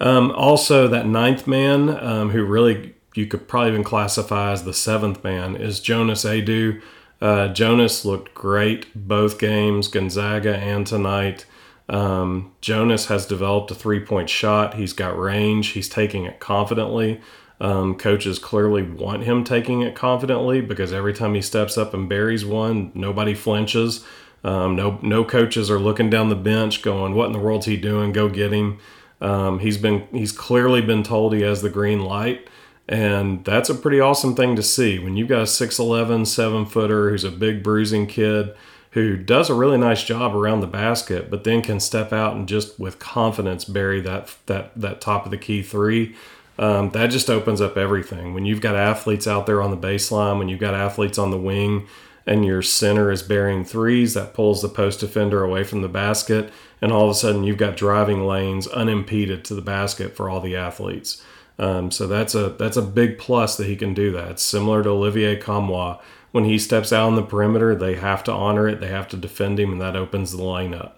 Um, 0.00 0.32
also, 0.32 0.88
that 0.88 1.06
ninth 1.06 1.46
man, 1.46 1.88
um, 1.88 2.30
who 2.30 2.44
really 2.44 2.94
you 3.14 3.26
could 3.26 3.46
probably 3.46 3.70
even 3.70 3.84
classify 3.84 4.50
as 4.50 4.64
the 4.64 4.74
seventh 4.74 5.22
man, 5.22 5.54
is 5.54 5.78
Jonas 5.78 6.24
Aidoo. 6.24 6.80
Uh, 7.20 7.48
Jonas 7.48 8.04
looked 8.04 8.34
great 8.34 8.86
both 8.94 9.38
games, 9.38 9.86
Gonzaga 9.88 10.56
and 10.56 10.86
tonight. 10.86 11.46
Um, 11.88 12.52
Jonas 12.60 13.06
has 13.06 13.24
developed 13.24 13.70
a 13.70 13.74
three 13.74 14.00
point 14.00 14.28
shot. 14.28 14.74
He's 14.74 14.92
got 14.92 15.18
range. 15.18 15.68
He's 15.68 15.88
taking 15.88 16.24
it 16.24 16.40
confidently. 16.40 17.20
Um, 17.60 17.96
coaches 17.96 18.38
clearly 18.38 18.82
want 18.82 19.22
him 19.22 19.44
taking 19.44 19.82
it 19.82 19.94
confidently 19.94 20.60
because 20.60 20.92
every 20.92 21.12
time 21.12 21.34
he 21.34 21.42
steps 21.42 21.78
up 21.78 21.94
and 21.94 22.08
buries 22.08 22.44
one, 22.44 22.90
nobody 22.94 23.34
flinches. 23.34 24.04
Um, 24.42 24.76
no, 24.76 24.98
no 25.02 25.24
coaches 25.24 25.70
are 25.70 25.78
looking 25.78 26.10
down 26.10 26.28
the 26.28 26.34
bench 26.34 26.82
going, 26.82 27.14
"What 27.14 27.26
in 27.26 27.32
the 27.32 27.38
world's 27.38 27.66
he 27.66 27.76
doing? 27.76 28.12
Go 28.12 28.28
get 28.28 28.52
him." 28.52 28.78
Um, 29.20 29.60
he's 29.60 29.78
been 29.78 30.06
he's 30.12 30.32
clearly 30.32 30.82
been 30.82 31.02
told 31.02 31.32
he 31.32 31.42
has 31.42 31.62
the 31.62 31.70
green 31.70 32.04
light, 32.04 32.48
and 32.88 33.44
that's 33.44 33.70
a 33.70 33.74
pretty 33.74 34.00
awesome 34.00 34.34
thing 34.34 34.56
to 34.56 34.62
see 34.62 34.98
when 34.98 35.16
you've 35.16 35.28
got 35.28 35.40
a 35.40 35.46
6'11", 35.46 36.26
7 36.26 36.66
footer 36.66 37.10
who's 37.10 37.24
a 37.24 37.30
big 37.30 37.62
bruising 37.62 38.06
kid 38.06 38.54
who 38.94 39.16
does 39.16 39.50
a 39.50 39.54
really 39.54 39.76
nice 39.76 40.04
job 40.04 40.36
around 40.36 40.60
the 40.60 40.68
basket, 40.68 41.28
but 41.28 41.42
then 41.42 41.60
can 41.60 41.80
step 41.80 42.12
out 42.12 42.36
and 42.36 42.46
just 42.46 42.78
with 42.78 43.00
confidence 43.00 43.64
bury 43.64 44.00
that 44.00 44.34
that 44.46 44.70
that 44.76 45.00
top 45.00 45.24
of 45.24 45.30
the 45.30 45.38
key 45.38 45.62
three. 45.62 46.14
Um, 46.58 46.90
that 46.90 47.08
just 47.08 47.30
opens 47.30 47.60
up 47.60 47.76
everything. 47.76 48.34
When 48.34 48.44
you've 48.44 48.60
got 48.60 48.76
athletes 48.76 49.26
out 49.26 49.46
there 49.46 49.60
on 49.60 49.70
the 49.70 49.76
baseline, 49.76 50.38
when 50.38 50.48
you've 50.48 50.60
got 50.60 50.74
athletes 50.74 51.18
on 51.18 51.30
the 51.30 51.38
wing, 51.38 51.86
and 52.26 52.44
your 52.44 52.62
center 52.62 53.10
is 53.10 53.22
burying 53.22 53.64
threes, 53.64 54.14
that 54.14 54.34
pulls 54.34 54.62
the 54.62 54.68
post 54.68 55.00
defender 55.00 55.42
away 55.42 55.64
from 55.64 55.82
the 55.82 55.88
basket, 55.88 56.52
and 56.80 56.92
all 56.92 57.04
of 57.04 57.10
a 57.10 57.14
sudden 57.14 57.44
you've 57.44 57.58
got 57.58 57.76
driving 57.76 58.26
lanes 58.26 58.66
unimpeded 58.68 59.44
to 59.44 59.54
the 59.54 59.60
basket 59.60 60.16
for 60.16 60.30
all 60.30 60.40
the 60.40 60.56
athletes. 60.56 61.22
Um, 61.58 61.90
so 61.90 62.06
that's 62.06 62.34
a 62.34 62.50
that's 62.50 62.76
a 62.76 62.82
big 62.82 63.18
plus 63.18 63.56
that 63.56 63.66
he 63.66 63.76
can 63.76 63.94
do 63.94 64.10
that. 64.12 64.32
It's 64.32 64.42
similar 64.42 64.82
to 64.82 64.88
Olivier 64.90 65.38
Nkamhoua 65.40 66.00
when 66.34 66.46
he 66.46 66.58
steps 66.58 66.92
out 66.92 67.06
on 67.06 67.14
the 67.14 67.22
perimeter, 67.22 67.76
they 67.76 67.94
have 67.94 68.24
to 68.24 68.32
honor 68.32 68.66
it. 68.66 68.80
They 68.80 68.88
have 68.88 69.06
to 69.10 69.16
defend 69.16 69.60
him, 69.60 69.70
and 69.70 69.80
that 69.80 69.94
opens 69.94 70.32
the 70.32 70.42
lineup. 70.42 70.94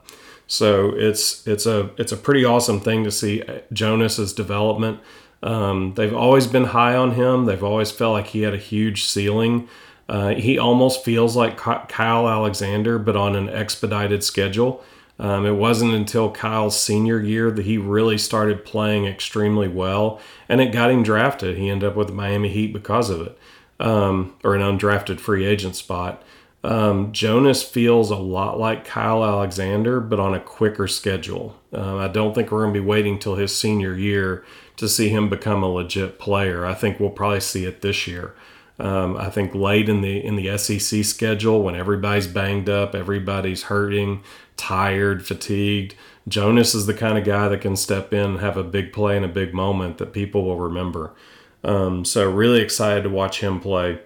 So 0.46 0.94
it's 0.96 1.46
it's 1.46 1.66
a 1.66 1.90
it's 1.98 2.10
a 2.10 2.16
pretty 2.16 2.42
awesome 2.42 2.80
thing 2.80 3.04
to 3.04 3.10
see 3.10 3.42
Jonas's 3.70 4.32
development. 4.32 4.98
Um, 5.42 5.94
they've 5.94 6.14
always 6.14 6.46
been 6.46 6.64
high 6.64 6.96
on 6.96 7.12
him. 7.12 7.44
They've 7.44 7.62
always 7.62 7.90
felt 7.90 8.12
like 8.12 8.28
he 8.28 8.42
had 8.42 8.54
a 8.54 8.58
huge 8.58 9.04
ceiling. 9.04 9.68
Uh, 10.08 10.34
he 10.34 10.58
almost 10.58 11.04
feels 11.04 11.36
like 11.36 11.56
Kyle 11.56 12.28
Alexander, 12.28 12.98
but 12.98 13.16
on 13.16 13.34
an 13.34 13.48
expedited 13.48 14.22
schedule. 14.22 14.84
Um, 15.18 15.46
it 15.46 15.54
wasn't 15.54 15.94
until 15.94 16.30
Kyle's 16.30 16.78
senior 16.78 17.20
year 17.20 17.50
that 17.50 17.64
he 17.64 17.78
really 17.78 18.18
started 18.18 18.64
playing 18.64 19.06
extremely 19.06 19.66
well, 19.66 20.20
and 20.48 20.60
it 20.60 20.72
got 20.72 20.90
him 20.90 21.02
drafted. 21.02 21.56
He 21.56 21.70
ended 21.70 21.88
up 21.88 21.96
with 21.96 22.08
the 22.08 22.12
Miami 22.12 22.50
Heat 22.50 22.72
because 22.72 23.08
of 23.08 23.22
it 23.22 23.38
um, 23.80 24.34
or 24.44 24.54
an 24.54 24.62
undrafted 24.62 25.20
free 25.20 25.46
agent 25.46 25.76
spot. 25.76 26.22
Um, 26.66 27.12
Jonas 27.12 27.62
feels 27.62 28.10
a 28.10 28.16
lot 28.16 28.58
like 28.58 28.84
Kyle 28.84 29.24
Alexander, 29.24 30.00
but 30.00 30.18
on 30.18 30.34
a 30.34 30.40
quicker 30.40 30.88
schedule. 30.88 31.56
Um, 31.72 31.98
I 31.98 32.08
don't 32.08 32.34
think 32.34 32.50
we're 32.50 32.62
going 32.62 32.74
to 32.74 32.80
be 32.80 32.86
waiting 32.86 33.18
till 33.20 33.36
his 33.36 33.56
senior 33.56 33.94
year 33.94 34.44
to 34.76 34.88
see 34.88 35.08
him 35.08 35.30
become 35.30 35.62
a 35.62 35.68
legit 35.68 36.18
player. 36.18 36.66
I 36.66 36.74
think 36.74 36.98
we'll 36.98 37.10
probably 37.10 37.40
see 37.40 37.64
it 37.64 37.82
this 37.82 38.08
year. 38.08 38.34
Um, 38.80 39.16
I 39.16 39.30
think 39.30 39.54
late 39.54 39.88
in 39.88 40.00
the 40.02 40.22
in 40.22 40.34
the 40.34 40.58
SEC 40.58 41.04
schedule, 41.04 41.62
when 41.62 41.76
everybody's 41.76 42.26
banged 42.26 42.68
up, 42.68 42.94
everybody's 42.94 43.64
hurting, 43.64 44.22
tired, 44.56 45.24
fatigued, 45.24 45.94
Jonas 46.28 46.74
is 46.74 46.86
the 46.86 46.94
kind 46.94 47.16
of 47.16 47.24
guy 47.24 47.48
that 47.48 47.60
can 47.60 47.76
step 47.76 48.12
in 48.12 48.30
and 48.30 48.40
have 48.40 48.56
a 48.56 48.64
big 48.64 48.92
play 48.92 49.16
in 49.16 49.22
a 49.22 49.28
big 49.28 49.54
moment 49.54 49.98
that 49.98 50.12
people 50.12 50.44
will 50.44 50.58
remember. 50.58 51.14
Um, 51.62 52.04
so 52.04 52.28
really 52.28 52.60
excited 52.60 53.04
to 53.04 53.08
watch 53.08 53.40
him 53.40 53.60
play. 53.60 54.00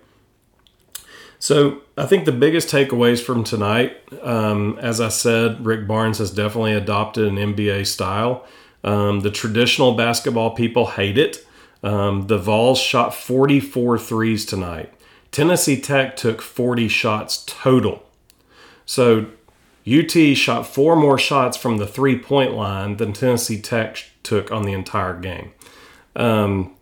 So 1.40 1.80
I 1.97 2.04
think 2.04 2.26
the 2.26 2.32
biggest 2.32 2.68
takeaways 2.68 3.20
from 3.20 3.44
tonight, 3.44 3.97
um, 4.23 4.78
as 4.78 5.00
I 5.00 5.09
said, 5.09 5.64
Rick 5.64 5.88
Barnes 5.88 6.18
has 6.18 6.30
definitely 6.30 6.75
adopted 6.75 7.26
an 7.26 7.37
NBA 7.37 7.87
style. 7.87 8.47
Um, 8.85 9.20
the 9.20 9.30
traditional 9.30 9.94
basketball 9.94 10.50
people 10.50 10.88
hate 10.88 11.16
it. 11.16 11.47
Um, 11.82 12.26
the 12.26 12.37
Vols 12.37 12.78
shot 12.78 13.14
44 13.14 13.99
threes 13.99 14.44
tonight. 14.44 14.92
Tennessee 15.32 15.80
Tech 15.80 16.14
took 16.14 16.42
40 16.42 16.88
shots 16.88 17.42
total. 17.47 18.02
So 18.85 19.26
UT 19.90 20.11
shot 20.37 20.66
four 20.66 20.94
more 20.94 21.18
shots 21.18 21.56
from 21.56 21.78
the 21.78 21.87
three 21.87 22.18
point 22.18 22.52
line 22.52 22.99
than 22.99 23.14
Tennessee 23.14 23.61
Tech 23.61 24.04
took 24.23 24.52
on 24.52 24.64
the 24.64 24.75
entire 24.75 25.18
game. 25.18 25.52
Um, 26.14 26.75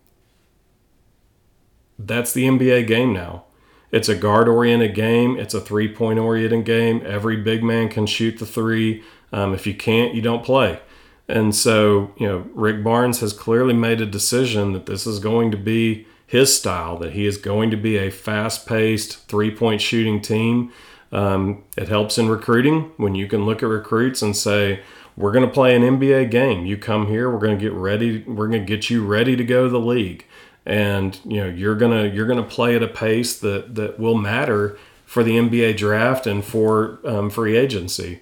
that's 1.97 2.33
the 2.33 2.43
NBA 2.43 2.87
game 2.87 3.13
now. 3.13 3.45
It's 3.91 4.09
a 4.09 4.15
guard 4.15 4.47
oriented 4.47 4.93
game, 4.93 5.37
it's 5.37 5.53
a 5.53 5.61
three 5.61 5.93
point 5.93 6.19
oriented 6.19 6.65
game. 6.65 7.01
Every 7.05 7.37
big 7.37 7.63
man 7.63 7.89
can 7.89 8.05
shoot 8.05 8.37
the 8.37 8.45
three. 8.45 9.03
Um, 9.31 9.53
if 9.53 9.65
you 9.65 9.73
can't, 9.73 10.13
you 10.13 10.21
don't 10.21 10.43
play. 10.43 10.79
And 11.27 11.55
so, 11.55 12.11
you 12.17 12.27
know, 12.27 12.45
Rick 12.53 12.83
Barnes 12.83 13.19
has 13.19 13.33
clearly 13.33 13.73
made 13.73 14.01
a 14.01 14.05
decision 14.05 14.73
that 14.73 14.87
this 14.87 15.05
is 15.05 15.19
going 15.19 15.51
to 15.51 15.57
be 15.57 16.07
his 16.25 16.55
style, 16.55 16.97
that 16.97 17.13
he 17.13 17.25
is 17.25 17.37
going 17.37 17.71
to 17.71 17.77
be 17.77 17.97
a 17.97 18.09
fast 18.09 18.67
paced 18.67 19.27
three 19.27 19.51
point 19.51 19.81
shooting 19.81 20.21
team. 20.21 20.71
Um, 21.11 21.63
it 21.75 21.87
helps 21.87 22.17
in 22.17 22.29
recruiting 22.29 22.91
when 22.97 23.15
you 23.15 23.27
can 23.27 23.45
look 23.45 23.63
at 23.63 23.69
recruits 23.69 24.21
and 24.21 24.35
say, 24.35 24.81
we're 25.17 25.31
going 25.31 25.45
to 25.45 25.53
play 25.53 25.75
an 25.75 25.81
NBA 25.81 26.31
game. 26.31 26.65
You 26.65 26.77
come 26.77 27.07
here, 27.07 27.29
we're 27.29 27.39
going 27.39 27.57
to 27.57 27.61
get 27.61 27.73
ready, 27.73 28.23
we're 28.23 28.47
going 28.47 28.61
to 28.61 28.65
get 28.65 28.89
you 28.89 29.05
ready 29.05 29.35
to 29.35 29.43
go 29.43 29.63
to 29.65 29.69
the 29.69 29.79
league 29.79 30.25
and 30.69 31.19
you 31.25 31.37
know 31.37 31.47
you're 31.47 31.75
gonna 31.75 32.05
you're 32.05 32.27
gonna 32.27 32.43
play 32.43 32.75
at 32.75 32.83
a 32.83 32.87
pace 32.87 33.37
that 33.39 33.73
that 33.75 33.99
will 33.99 34.15
matter 34.15 34.77
for 35.03 35.23
the 35.23 35.31
NBA 35.31 35.75
draft 35.75 36.27
and 36.27 36.45
for 36.45 36.99
um, 37.03 37.31
free 37.31 37.57
agency. 37.57 38.21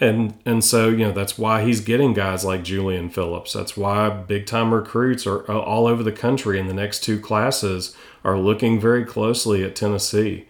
And 0.00 0.34
and 0.46 0.62
so 0.62 0.88
you 0.88 0.98
know 0.98 1.10
that's 1.10 1.36
why 1.36 1.64
he's 1.64 1.80
getting 1.80 2.14
guys 2.14 2.44
like 2.44 2.62
Julian 2.62 3.10
Phillips. 3.10 3.52
That's 3.52 3.76
why 3.76 4.08
big 4.10 4.46
time 4.46 4.72
recruits 4.72 5.26
are 5.26 5.44
all 5.50 5.88
over 5.88 6.04
the 6.04 6.12
country 6.12 6.60
in 6.60 6.68
the 6.68 6.74
next 6.74 7.02
two 7.02 7.18
classes 7.20 7.96
are 8.24 8.38
looking 8.38 8.78
very 8.80 9.04
closely 9.04 9.64
at 9.64 9.74
Tennessee. 9.74 10.46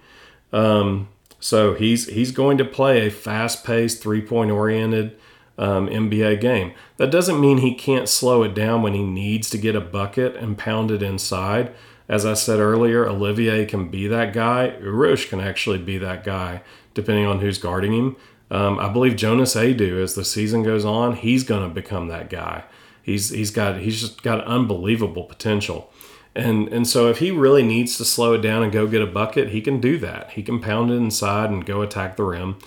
Um, 0.52 1.08
so 1.40 1.72
he's 1.72 2.08
he's 2.08 2.30
going 2.30 2.58
to 2.58 2.64
play 2.66 3.06
a 3.06 3.10
fast 3.10 3.64
paced 3.64 4.02
three 4.02 4.20
point 4.20 4.50
oriented 4.50 5.18
um, 5.58 5.88
NBA 5.88 6.40
game. 6.40 6.72
That 6.96 7.10
doesn't 7.10 7.40
mean 7.40 7.58
he 7.58 7.74
can't 7.74 8.08
slow 8.08 8.42
it 8.44 8.54
down 8.54 8.82
when 8.82 8.94
he 8.94 9.02
needs 9.02 9.50
to 9.50 9.58
get 9.58 9.76
a 9.76 9.80
bucket 9.80 10.36
and 10.36 10.56
pound 10.56 10.90
it 10.90 11.02
inside. 11.02 11.74
As 12.08 12.24
I 12.24 12.34
said 12.34 12.60
earlier, 12.60 13.06
Olivier 13.06 13.66
can 13.66 13.88
be 13.88 14.06
that 14.06 14.32
guy. 14.32 14.76
Uros 14.80 15.28
can 15.28 15.40
actually 15.40 15.78
be 15.78 15.98
that 15.98 16.24
guy, 16.24 16.62
depending 16.94 17.26
on 17.26 17.40
who's 17.40 17.58
guarding 17.58 17.92
him. 17.92 18.16
Um, 18.50 18.78
I 18.78 18.88
believe 18.88 19.16
Jonas 19.16 19.54
Aidoo, 19.54 20.02
as 20.02 20.14
the 20.14 20.24
season 20.24 20.62
goes 20.62 20.84
on, 20.84 21.16
he's 21.16 21.44
going 21.44 21.68
to 21.68 21.74
become 21.74 22.08
that 22.08 22.30
guy. 22.30 22.64
He's 23.02 23.30
he's 23.30 23.50
got 23.50 23.78
he's 23.78 24.00
just 24.00 24.22
got 24.22 24.44
unbelievable 24.44 25.24
potential. 25.24 25.90
And 26.34 26.68
and 26.68 26.86
so 26.86 27.08
if 27.08 27.18
he 27.18 27.30
really 27.30 27.62
needs 27.62 27.96
to 27.98 28.04
slow 28.04 28.34
it 28.34 28.42
down 28.42 28.62
and 28.62 28.72
go 28.72 28.86
get 28.86 29.02
a 29.02 29.06
bucket, 29.06 29.50
he 29.50 29.60
can 29.60 29.80
do 29.80 29.98
that. 29.98 30.30
He 30.30 30.42
can 30.42 30.60
pound 30.60 30.90
it 30.90 30.94
inside 30.94 31.50
and 31.50 31.64
go 31.64 31.82
attack 31.82 32.16
the 32.16 32.24
rim. 32.24 32.58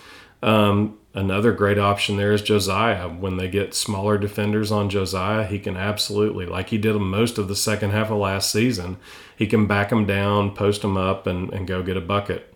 Um, 0.42 0.98
another 1.14 1.52
great 1.52 1.78
option 1.78 2.16
there 2.16 2.32
is 2.32 2.42
Josiah. 2.42 3.08
When 3.08 3.36
they 3.36 3.48
get 3.48 3.74
smaller 3.74 4.18
defenders 4.18 4.72
on 4.72 4.90
Josiah, 4.90 5.44
he 5.46 5.58
can 5.58 5.76
absolutely, 5.76 6.46
like 6.46 6.70
he 6.70 6.78
did 6.78 6.96
most 6.96 7.38
of 7.38 7.48
the 7.48 7.56
second 7.56 7.90
half 7.90 8.10
of 8.10 8.18
last 8.18 8.50
season, 8.50 8.96
he 9.36 9.46
can 9.46 9.66
back 9.66 9.90
them 9.90 10.06
down, 10.06 10.54
post 10.54 10.82
them 10.82 10.96
up, 10.96 11.26
and, 11.26 11.52
and 11.52 11.66
go 11.66 11.82
get 11.82 11.96
a 11.96 12.00
bucket. 12.00 12.54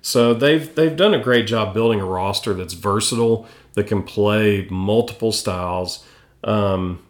So 0.00 0.32
they've 0.32 0.72
they've 0.74 0.96
done 0.96 1.12
a 1.12 1.22
great 1.22 1.46
job 1.46 1.74
building 1.74 2.00
a 2.00 2.04
roster 2.04 2.54
that's 2.54 2.74
versatile, 2.74 3.46
that 3.74 3.86
can 3.86 4.02
play 4.02 4.66
multiple 4.70 5.32
styles. 5.32 6.04
Um, 6.44 7.04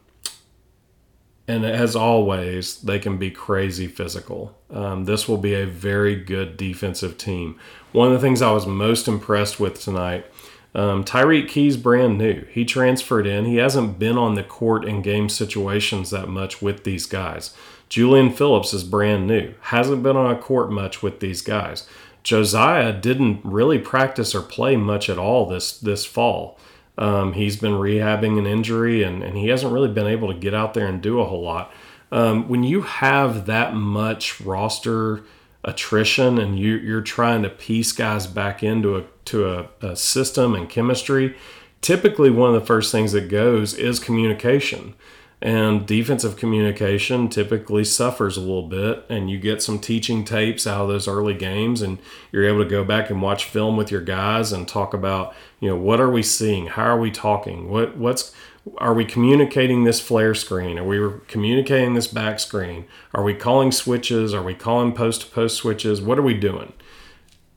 and 1.47 1.65
as 1.65 1.95
always, 1.95 2.79
they 2.81 2.99
can 2.99 3.17
be 3.17 3.31
crazy 3.31 3.87
physical. 3.87 4.55
Um, 4.69 5.05
this 5.05 5.27
will 5.27 5.37
be 5.37 5.55
a 5.55 5.65
very 5.65 6.15
good 6.15 6.57
defensive 6.57 7.17
team. 7.17 7.59
One 7.91 8.07
of 8.07 8.13
the 8.13 8.19
things 8.19 8.43
I 8.43 8.51
was 8.51 8.67
most 8.67 9.07
impressed 9.07 9.59
with 9.59 9.81
tonight 9.81 10.27
um, 10.75 11.03
Tyreke 11.03 11.47
Key's 11.47 11.77
brand 11.77 12.17
new. 12.17 12.45
He 12.51 12.63
transferred 12.63 13.25
in. 13.25 13.45
He 13.45 13.57
hasn't 13.57 13.97
been 13.97 14.17
on 14.17 14.35
the 14.35 14.43
court 14.43 14.85
in 14.85 15.01
game 15.01 15.29
situations 15.29 16.11
that 16.11 16.29
much 16.29 16.61
with 16.61 16.83
these 16.83 17.05
guys. 17.05 17.55
Julian 17.89 18.31
Phillips 18.31 18.73
is 18.73 18.83
brand 18.83 19.25
new. 19.25 19.53
Hasn't 19.61 20.03
been 20.03 20.15
on 20.15 20.31
a 20.31 20.39
court 20.39 20.71
much 20.71 21.01
with 21.01 21.19
these 21.19 21.41
guys. 21.41 21.87
Josiah 22.21 22.93
didn't 22.93 23.41
really 23.43 23.79
practice 23.79 24.35
or 24.35 24.41
play 24.41 24.75
much 24.75 25.09
at 25.09 25.17
all 25.17 25.47
this 25.47 25.77
this 25.79 26.05
fall. 26.05 26.59
Um, 26.97 27.33
he's 27.33 27.55
been 27.55 27.71
rehabbing 27.71 28.37
an 28.37 28.45
injury 28.45 29.03
and, 29.03 29.23
and 29.23 29.37
he 29.37 29.47
hasn't 29.47 29.73
really 29.73 29.87
been 29.87 30.05
able 30.05 30.27
to 30.27 30.37
get 30.37 30.53
out 30.53 30.73
there 30.73 30.85
and 30.85 31.01
do 31.01 31.19
a 31.19 31.25
whole 31.25 31.41
lot. 31.41 31.71
Um, 32.11 32.49
when 32.49 32.63
you 32.63 32.81
have 32.81 33.45
that 33.45 33.73
much 33.73 34.41
roster 34.41 35.23
attrition 35.63 36.37
and 36.37 36.57
you, 36.57 36.75
you're 36.75 37.01
trying 37.01 37.43
to 37.43 37.49
piece 37.49 37.91
guys 37.91 38.27
back 38.27 38.63
into 38.63 38.97
a 38.97 39.03
to 39.25 39.49
a, 39.49 39.69
a 39.81 39.95
system 39.95 40.55
and 40.55 40.69
chemistry, 40.69 41.35
typically 41.81 42.29
one 42.29 42.53
of 42.53 42.59
the 42.59 42.65
first 42.65 42.91
things 42.91 43.11
that 43.11 43.29
goes 43.29 43.73
is 43.73 43.99
communication. 43.99 44.95
And 45.41 45.87
defensive 45.87 46.35
communication 46.35 47.29
typically 47.29 47.85
suffers 47.85 48.35
a 48.35 48.41
little 48.41 48.67
bit 48.67 49.05
and 49.09 49.29
you 49.29 49.39
get 49.39 49.61
some 49.61 49.79
teaching 49.79 50.25
tapes 50.25 50.67
out 50.67 50.81
of 50.81 50.89
those 50.89 51.07
early 51.07 51.33
games 51.33 51.81
and 51.81 51.97
you're 52.31 52.43
able 52.43 52.61
to 52.61 52.69
go 52.69 52.83
back 52.83 53.09
and 53.09 53.21
watch 53.21 53.45
film 53.45 53.77
with 53.77 53.89
your 53.89 54.01
guys 54.01 54.51
and 54.51 54.67
talk 54.67 54.93
about 54.93 55.33
you 55.61 55.69
know 55.69 55.77
what 55.77 56.01
are 56.01 56.09
we 56.09 56.23
seeing? 56.23 56.67
How 56.67 56.83
are 56.83 56.99
we 56.99 57.11
talking? 57.11 57.69
What 57.69 57.95
what's 57.95 58.33
are 58.77 58.93
we 58.93 59.05
communicating 59.05 59.83
this 59.83 59.99
flare 59.99 60.35
screen? 60.35 60.77
Are 60.77 60.83
we 60.83 61.19
communicating 61.27 61.93
this 61.93 62.07
back 62.07 62.39
screen? 62.39 62.85
Are 63.13 63.23
we 63.23 63.33
calling 63.33 63.71
switches? 63.71 64.33
Are 64.33 64.43
we 64.43 64.53
calling 64.53 64.93
post 64.93 65.21
to 65.21 65.27
post 65.27 65.57
switches? 65.57 66.01
What 66.01 66.19
are 66.19 66.23
we 66.23 66.33
doing? 66.33 66.73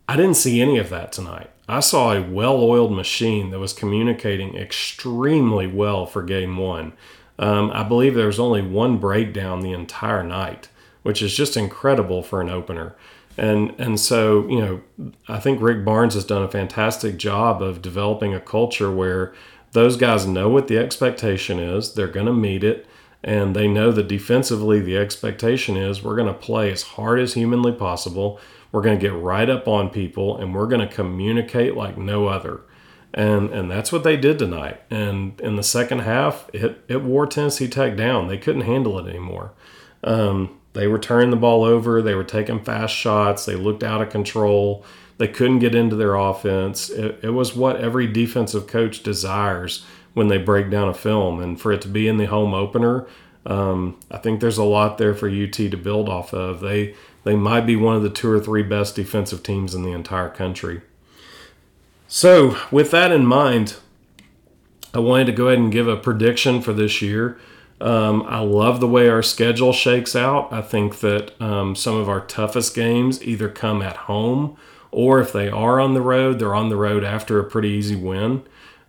I 0.09 0.17
didn't 0.17 0.35
see 0.35 0.61
any 0.61 0.79
of 0.79 0.91
that 0.91 1.13
tonight. 1.13 1.51
I 1.69 1.81
saw 1.81 2.13
a 2.13 2.23
well-oiled 2.23 2.93
machine 2.93 3.51
that 3.51 3.59
was 3.59 3.73
communicating 3.73 4.57
extremely 4.57 5.67
well 5.67 6.07
for 6.07 6.23
game 6.23 6.57
one. 6.57 6.93
Um, 7.39 7.71
I 7.73 7.83
believe 7.83 8.15
there 8.15 8.27
was 8.27 8.41
only 8.41 8.63
one 8.63 8.99
breakdown 8.99 9.61
the 9.61 9.73
entire 9.73 10.23
night, 10.23 10.69
which 11.03 11.23
is 11.23 11.35
just 11.35 11.57
incredible 11.57 12.23
for 12.23 12.41
an 12.41 12.51
opener. 12.51 12.95
And 13.39 13.75
and 13.79 13.99
so 13.99 14.47
you 14.49 14.61
know, 14.61 15.13
I 15.29 15.41
think 15.41 15.63
Rick 15.63 15.85
Barnes 15.85 16.15
has 16.15 16.25
done 16.25 16.43
a 16.43 16.51
fantastic 16.51 17.17
job 17.17 17.63
of 17.63 17.81
developing 17.81 18.35
a 18.35 18.41
culture 18.41 18.91
where 18.91 19.33
those 19.73 19.97
guys 19.97 20.27
know 20.27 20.49
what 20.49 20.69
the 20.69 20.79
expectation 20.79 21.59
is. 21.59 21.95
They're 21.95 22.07
going 22.09 22.27
to 22.27 22.33
meet 22.33 22.65
it, 22.65 22.87
and 23.23 23.57
they 23.57 23.69
know 23.69 23.93
that 23.93 24.09
defensively 24.09 24.81
the 24.81 24.97
expectation 24.97 25.77
is 25.77 26.03
we're 26.03 26.17
going 26.17 26.33
to 26.33 26.35
play 26.35 26.71
as 26.71 26.83
hard 26.83 27.21
as 27.21 27.35
humanly 27.35 27.73
possible. 27.73 28.41
We're 28.71 28.83
going 28.83 28.99
to 28.99 29.07
get 29.07 29.15
right 29.15 29.49
up 29.49 29.69
on 29.69 29.91
people, 29.91 30.37
and 30.37 30.55
we're 30.55 30.67
going 30.67 30.87
to 30.87 30.95
communicate 30.95 31.77
like 31.77 31.99
no 31.99 32.27
other 32.27 32.63
and 33.15 33.51
and 33.51 33.71
that's 33.71 33.93
what 33.93 34.05
they 34.05 34.17
did 34.17 34.39
tonight. 34.39 34.81
And 34.91 35.41
in 35.41 35.57
the 35.57 35.63
second 35.63 36.01
half, 36.01 36.49
it 36.53 36.83
it 36.89 37.03
wore 37.03 37.27
Tennessee 37.27 37.69
Tech 37.69 37.97
down. 37.97 38.29
They 38.29 38.39
couldn't 38.39 38.63
handle 38.63 38.99
it 38.99 39.09
anymore. 39.09 39.53
Um, 40.05 40.59
they 40.73 40.87
were 40.87 40.99
turning 40.99 41.31
the 41.31 41.37
ball 41.37 41.65
over. 41.65 42.01
They 42.01 42.15
were 42.15 42.25
taking 42.25 42.65
fast 42.65 42.95
shots. 42.95 43.45
They 43.45 43.55
looked 43.55 43.83
out 43.83 44.03
of 44.03 44.11
control. 44.11 44.85
They 45.23 45.29
couldn't 45.29 45.61
get 45.61 45.77
into 45.77 45.95
their 45.95 46.17
offense. 46.17 46.91
It, 46.91 47.21
it 47.23 47.31
was 47.31 47.55
what 47.55 47.77
every 47.77 48.09
defensive 48.09 48.67
coach 48.67 49.05
desires 49.05 49.87
when 50.15 50.27
they 50.27 50.37
break 50.37 50.69
down 50.69 50.89
a 50.89 50.95
film. 50.95 51.41
And 51.41 51.61
for 51.61 51.71
it 51.71 51.81
to 51.83 51.89
be 51.89 52.09
in 52.09 52.17
the 52.17 52.25
home 52.25 52.53
opener, 52.53 53.07
um, 53.47 54.01
I 54.11 54.19
think 54.19 54.41
there's 54.41 54.59
a 54.59 54.65
lot 54.65 54.99
there 54.99 55.15
for 55.15 55.29
UT 55.29 55.53
to 55.53 55.77
build 55.77 56.09
off 56.09 56.35
of. 56.35 56.59
They 56.59 56.97
they 57.23 57.37
might 57.37 57.67
be 57.67 57.77
one 57.77 57.95
of 57.95 58.03
the 58.03 58.11
two 58.11 58.29
or 58.29 58.41
three 58.41 58.65
best 58.65 58.97
defensive 58.97 59.45
teams 59.45 59.77
in 59.77 59.85
the 59.85 59.93
entire 59.93 60.29
country. 60.29 60.81
So, 62.09 62.59
with 62.73 62.91
that 62.91 63.13
in 63.13 63.25
mind, 63.25 63.77
I 64.93 64.99
wanted 64.99 65.27
to 65.27 65.33
go 65.33 65.47
ahead 65.47 65.61
and 65.61 65.71
give 65.71 65.87
a 65.87 65.97
prediction 65.97 66.61
for 66.61 66.73
this 66.73 67.01
year. 67.01 67.39
Um, 67.81 68.25
I 68.27 68.41
love 68.41 68.81
the 68.81 68.89
way 68.89 69.09
our 69.09 69.23
schedule 69.23 69.73
shakes 69.73 70.17
out. 70.17 70.53
I 70.53 70.63
think 70.63 70.99
that 70.99 71.41
um, 71.41 71.77
some 71.77 71.95
of 71.95 72.09
our 72.09 72.23
toughest 72.23 72.75
games 72.75 73.23
either 73.23 73.49
come 73.49 73.83
at 73.83 73.97
home 73.97 74.57
or 74.93 75.21
if 75.21 75.33
they 75.33 75.49
are 75.49 75.81
on 75.81 75.95
the 75.95 76.03
road, 76.03 76.39
they're 76.39 76.55
on 76.55 76.69
the 76.69 76.77
road 76.77 77.03
after 77.03 77.41
a 77.41 77.45
pretty 77.45 77.71
easy 77.71 77.97
win. 77.97 78.43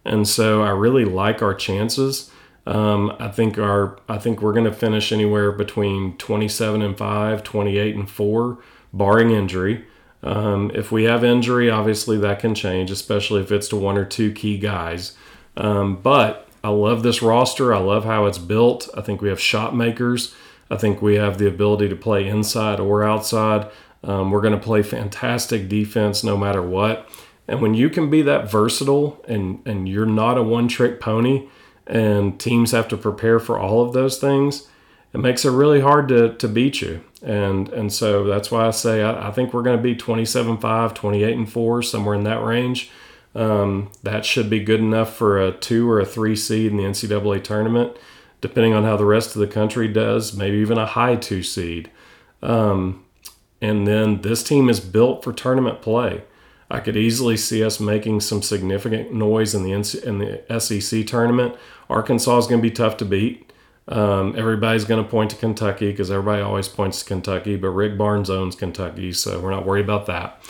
And 0.05 0.27
so 0.27 0.61
I 0.61 0.69
really 0.69 1.05
like 1.05 1.41
our 1.41 1.55
chances. 1.55 2.29
Um, 2.65 3.15
I 3.19 3.29
think 3.29 3.57
our 3.57 3.99
I 4.07 4.17
think 4.17 4.41
we're 4.41 4.53
going 4.53 4.65
to 4.65 4.73
finish 4.73 5.11
anywhere 5.11 5.51
between 5.51 6.17
27 6.17 6.81
and 6.81 6.97
5, 6.97 7.43
28 7.43 7.95
and 7.95 8.09
4 8.09 8.57
barring 8.93 9.31
injury. 9.31 9.85
Um, 10.21 10.71
if 10.73 10.91
we 10.91 11.03
have 11.03 11.23
injury, 11.23 11.69
obviously 11.69 12.17
that 12.19 12.39
can 12.39 12.55
change, 12.55 12.91
especially 12.91 13.41
if 13.41 13.51
it's 13.51 13.67
to 13.69 13.75
one 13.75 13.97
or 13.97 14.05
two 14.05 14.31
key 14.31 14.57
guys. 14.57 15.17
Um, 15.57 15.97
but 15.97 16.47
I 16.63 16.69
love 16.69 17.03
this 17.03 17.21
roster. 17.21 17.73
I 17.73 17.79
love 17.79 18.05
how 18.05 18.25
it's 18.25 18.37
built. 18.37 18.87
I 18.95 19.01
think 19.01 19.21
we 19.21 19.29
have 19.29 19.39
shot 19.39 19.75
makers. 19.75 20.33
I 20.71 20.77
think 20.77 21.01
we 21.01 21.15
have 21.15 21.37
the 21.37 21.47
ability 21.47 21.89
to 21.89 21.95
play 21.95 22.27
inside 22.27 22.79
or 22.79 23.03
outside. 23.03 23.69
Um, 24.03 24.31
we're 24.31 24.41
going 24.41 24.57
to 24.57 24.59
play 24.59 24.83
fantastic 24.83 25.69
defense 25.69 26.23
no 26.23 26.37
matter 26.37 26.61
what. 26.61 27.09
And 27.47 27.61
when 27.61 27.73
you 27.73 27.89
can 27.89 28.09
be 28.09 28.21
that 28.23 28.49
versatile 28.49 29.23
and, 29.27 29.61
and 29.65 29.87
you're 29.87 30.05
not 30.05 30.37
a 30.37 30.43
one 30.43 30.67
trick 30.67 30.99
pony, 30.99 31.47
and 31.87 32.39
teams 32.39 32.71
have 32.71 32.87
to 32.89 32.97
prepare 32.97 33.39
for 33.39 33.59
all 33.59 33.85
of 33.85 33.93
those 33.93 34.17
things, 34.17 34.67
it 35.13 35.19
makes 35.19 35.45
it 35.45 35.51
really 35.51 35.81
hard 35.81 36.07
to, 36.07 36.33
to 36.35 36.47
beat 36.47 36.81
you. 36.81 37.03
And 37.21 37.69
and 37.69 37.91
so 37.91 38.25
that's 38.25 38.51
why 38.51 38.67
I 38.67 38.71
say 38.71 39.01
I, 39.01 39.29
I 39.29 39.31
think 39.31 39.53
we're 39.53 39.63
going 39.63 39.77
to 39.77 39.83
be 39.83 39.95
27 39.95 40.57
5, 40.57 40.93
28 40.93 41.37
and 41.37 41.51
4, 41.51 41.83
somewhere 41.83 42.15
in 42.15 42.23
that 42.23 42.43
range. 42.43 42.91
Um, 43.35 43.91
that 44.03 44.25
should 44.25 44.49
be 44.49 44.59
good 44.59 44.79
enough 44.79 45.15
for 45.15 45.41
a 45.41 45.51
two 45.51 45.89
or 45.89 45.99
a 45.99 46.05
three 46.05 46.35
seed 46.35 46.71
in 46.71 46.77
the 46.77 46.83
NCAA 46.83 47.43
tournament, 47.43 47.97
depending 48.41 48.73
on 48.73 48.83
how 48.83 48.97
the 48.97 49.05
rest 49.05 49.35
of 49.35 49.39
the 49.39 49.47
country 49.47 49.87
does, 49.87 50.35
maybe 50.35 50.57
even 50.57 50.77
a 50.77 50.85
high 50.85 51.15
two 51.15 51.43
seed. 51.43 51.89
Um, 52.41 53.02
and 53.63 53.87
then 53.87 54.21
this 54.23 54.43
team 54.43 54.69
is 54.69 54.81
built 54.81 55.23
for 55.23 55.31
tournament 55.31 55.81
play. 55.81 56.23
I 56.69 56.81
could 56.81 56.97
easily 56.97 57.37
see 57.37 57.63
us 57.63 57.79
making 57.79 58.19
some 58.19 58.41
significant 58.41 59.13
noise 59.13 59.55
in 59.55 59.63
the 59.63 59.71
in 59.71 60.19
the 60.19 60.59
SEC 60.59 61.07
tournament. 61.07 61.55
Arkansas 61.89 62.39
is 62.39 62.47
going 62.47 62.61
to 62.61 62.69
be 62.69 62.75
tough 62.75 62.97
to 62.97 63.05
beat. 63.05 63.53
Um, 63.87 64.35
everybody's 64.37 64.83
going 64.83 65.01
to 65.01 65.09
point 65.09 65.31
to 65.31 65.37
Kentucky 65.37 65.91
because 65.91 66.11
everybody 66.11 66.41
always 66.41 66.67
points 66.67 66.99
to 66.99 67.05
Kentucky, 67.05 67.55
but 67.55 67.69
Rick 67.69 67.97
Barnes 67.97 68.29
owns 68.29 68.55
Kentucky, 68.55 69.13
so 69.13 69.39
we're 69.39 69.51
not 69.51 69.65
worried 69.65 69.85
about 69.85 70.07
that. 70.07 70.41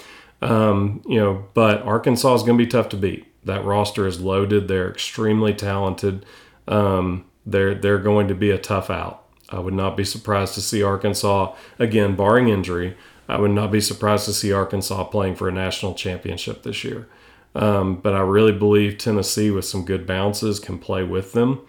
Um, 0.42 1.04
you 1.08 1.20
know, 1.20 1.46
but 1.54 1.84
Arkansas 1.84 2.34
is 2.34 2.42
going 2.42 2.58
to 2.58 2.64
be 2.64 2.70
tough 2.70 2.90
to 2.90 2.98
beat. 2.98 3.28
That 3.46 3.64
roster 3.64 4.08
is 4.08 4.20
loaded. 4.20 4.68
They're 4.68 4.90
extremely 4.90 5.54
talented. 5.54 6.26
Um, 6.68 7.26
they're 7.46 7.76
they're 7.76 8.00
going 8.00 8.28
to 8.30 8.36
be 8.36 8.50
a 8.50 8.58
tough 8.58 8.90
out. 8.90 9.23
I 9.50 9.60
would 9.60 9.74
not 9.74 9.96
be 9.98 10.04
surprised 10.04 10.54
to 10.56 10.62
see 10.62 10.82
Arkansas 10.82 11.56
again, 11.80 12.16
barring 12.16 12.50
injury. 12.50 12.98
I 13.28 13.40
would 13.40 13.52
not 13.52 13.72
be 13.72 13.82
surprised 13.82 14.26
to 14.26 14.34
see 14.34 14.52
Arkansas 14.52 15.04
playing 15.06 15.36
for 15.36 15.48
a 15.48 15.52
national 15.52 15.94
championship 15.94 16.64
this 16.64 16.84
year. 16.84 17.08
Um, 17.56 17.98
but 17.98 18.14
I 18.14 18.22
really 18.22 18.52
believe 18.52 18.98
Tennessee, 18.98 19.52
with 19.52 19.66
some 19.66 19.86
good 19.86 20.08
bounces, 20.08 20.60
can 20.60 20.80
play 20.80 21.04
with 21.04 21.34
them. 21.34 21.62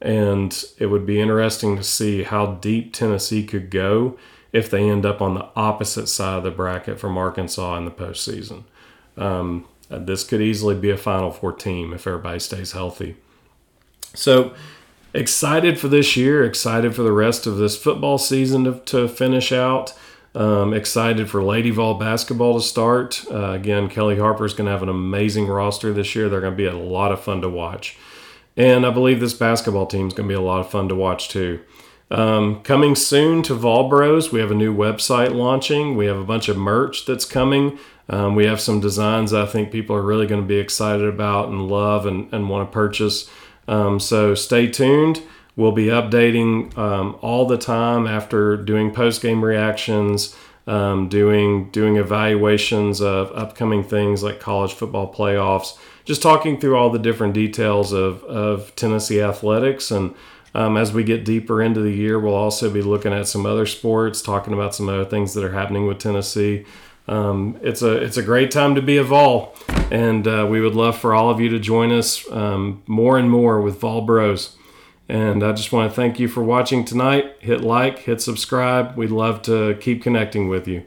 And 0.00 0.64
it 0.78 0.86
would 0.86 1.06
be 1.06 1.20
interesting 1.20 1.76
to 1.76 1.82
see 1.82 2.22
how 2.22 2.54
deep 2.54 2.92
Tennessee 2.92 3.44
could 3.44 3.70
go 3.70 4.18
if 4.52 4.70
they 4.70 4.88
end 4.88 5.06
up 5.06 5.20
on 5.20 5.34
the 5.34 5.48
opposite 5.54 6.08
side 6.08 6.38
of 6.38 6.44
the 6.44 6.50
bracket 6.50 6.98
from 6.98 7.16
Arkansas 7.16 7.76
in 7.76 7.84
the 7.84 7.90
postseason. 7.90 8.64
Um, 9.16 9.66
this 9.88 10.24
could 10.24 10.40
easily 10.40 10.74
be 10.74 10.90
a 10.90 10.96
Final 10.96 11.30
Four 11.30 11.52
team 11.52 11.92
if 11.92 12.06
everybody 12.06 12.38
stays 12.38 12.72
healthy. 12.72 13.16
So, 14.14 14.54
excited 15.14 15.78
for 15.78 15.88
this 15.88 16.16
year, 16.16 16.44
excited 16.44 16.94
for 16.94 17.02
the 17.02 17.12
rest 17.12 17.46
of 17.46 17.56
this 17.56 17.76
football 17.76 18.18
season 18.18 18.64
to, 18.64 18.80
to 18.86 19.08
finish 19.08 19.52
out. 19.52 19.94
Um, 20.32 20.72
excited 20.72 21.28
for 21.28 21.42
Lady 21.42 21.70
Vol 21.70 21.94
basketball 21.94 22.60
to 22.60 22.64
start. 22.64 23.24
Uh, 23.30 23.50
again, 23.50 23.88
Kellie 23.88 24.18
Harper 24.18 24.44
is 24.44 24.54
going 24.54 24.66
to 24.66 24.70
have 24.70 24.82
an 24.82 24.88
amazing 24.88 25.48
roster 25.48 25.92
this 25.92 26.14
year. 26.14 26.28
They're 26.28 26.40
going 26.40 26.52
to 26.52 26.56
be 26.56 26.66
a 26.66 26.76
lot 26.76 27.10
of 27.10 27.20
fun 27.20 27.40
to 27.40 27.48
watch. 27.48 27.96
And 28.56 28.86
I 28.86 28.90
believe 28.90 29.18
this 29.20 29.34
basketball 29.34 29.86
team 29.86 30.06
is 30.06 30.14
going 30.14 30.28
to 30.28 30.32
be 30.32 30.38
a 30.38 30.40
lot 30.40 30.60
of 30.60 30.70
fun 30.70 30.88
to 30.88 30.94
watch 30.94 31.28
too. 31.28 31.60
Um, 32.12 32.62
coming 32.62 32.94
soon 32.96 33.42
to 33.44 33.54
Vol 33.54 33.88
Bros, 33.88 34.32
we 34.32 34.40
have 34.40 34.50
a 34.50 34.56
new 34.56 34.74
website 34.74 35.34
launching. 35.34 35.96
We 35.96 36.06
have 36.06 36.18
a 36.18 36.24
bunch 36.24 36.48
of 36.48 36.56
merch 36.56 37.06
that's 37.06 37.24
coming. 37.24 37.78
Um, 38.08 38.34
we 38.34 38.46
have 38.46 38.60
some 38.60 38.80
designs 38.80 39.32
I 39.32 39.46
think 39.46 39.70
people 39.70 39.94
are 39.94 40.02
really 40.02 40.26
going 40.26 40.42
to 40.42 40.46
be 40.46 40.58
excited 40.58 41.06
about 41.06 41.48
and 41.48 41.68
love 41.68 42.06
and, 42.06 42.32
and 42.32 42.50
want 42.50 42.68
to 42.68 42.72
purchase. 42.72 43.30
Um, 43.70 44.00
so 44.00 44.34
stay 44.34 44.66
tuned. 44.66 45.22
We'll 45.56 45.72
be 45.72 45.86
updating 45.86 46.76
um, 46.76 47.16
all 47.22 47.46
the 47.46 47.58
time 47.58 48.06
after 48.06 48.56
doing 48.56 48.92
post 48.92 49.22
game 49.22 49.44
reactions, 49.44 50.36
um, 50.66 51.08
doing 51.08 51.70
doing 51.70 51.96
evaluations 51.96 53.00
of 53.00 53.32
upcoming 53.34 53.82
things 53.82 54.22
like 54.22 54.40
college 54.40 54.74
football 54.74 55.12
playoffs 55.12 55.78
just 56.04 56.22
talking 56.22 56.58
through 56.58 56.76
all 56.76 56.90
the 56.90 56.98
different 56.98 57.34
details 57.34 57.92
of, 57.92 58.24
of 58.24 58.74
Tennessee 58.74 59.20
athletics 59.20 59.90
and 59.90 60.14
Um, 60.52 60.76
as 60.76 60.92
we 60.92 61.04
get 61.04 61.24
deeper 61.24 61.62
into 61.62 61.80
the 61.80 61.92
year, 61.92 62.18
we'll 62.18 62.34
also 62.34 62.68
be 62.70 62.82
looking 62.82 63.12
at 63.12 63.28
some 63.28 63.46
other 63.46 63.66
sports, 63.66 64.20
talking 64.20 64.52
about 64.52 64.74
some 64.74 64.88
other 64.88 65.04
things 65.04 65.32
that 65.34 65.44
are 65.44 65.52
happening 65.52 65.86
with 65.86 65.98
Tennessee. 65.98 66.64
Um, 67.10 67.58
it's 67.60 67.82
a 67.82 67.96
it's 67.96 68.16
a 68.16 68.22
great 68.22 68.52
time 68.52 68.76
to 68.76 68.82
be 68.82 68.96
a 68.96 69.02
Vol, 69.02 69.52
and 69.90 70.26
uh, 70.28 70.46
we 70.48 70.60
would 70.60 70.76
love 70.76 70.96
for 70.96 71.12
all 71.12 71.28
of 71.28 71.40
you 71.40 71.48
to 71.48 71.58
join 71.58 71.90
us 71.90 72.24
um, 72.30 72.84
more 72.86 73.18
and 73.18 73.28
more 73.28 73.60
with 73.60 73.80
Vol 73.80 74.02
Bros. 74.02 74.56
And 75.08 75.42
I 75.42 75.50
just 75.50 75.72
want 75.72 75.90
to 75.90 75.96
thank 75.96 76.20
you 76.20 76.28
for 76.28 76.44
watching 76.44 76.84
tonight. 76.84 77.34
Hit 77.40 77.62
like, 77.62 77.98
hit 77.98 78.22
subscribe. 78.22 78.96
We'd 78.96 79.10
love 79.10 79.42
to 79.42 79.74
keep 79.80 80.04
connecting 80.04 80.48
with 80.48 80.68
you. 80.68 80.84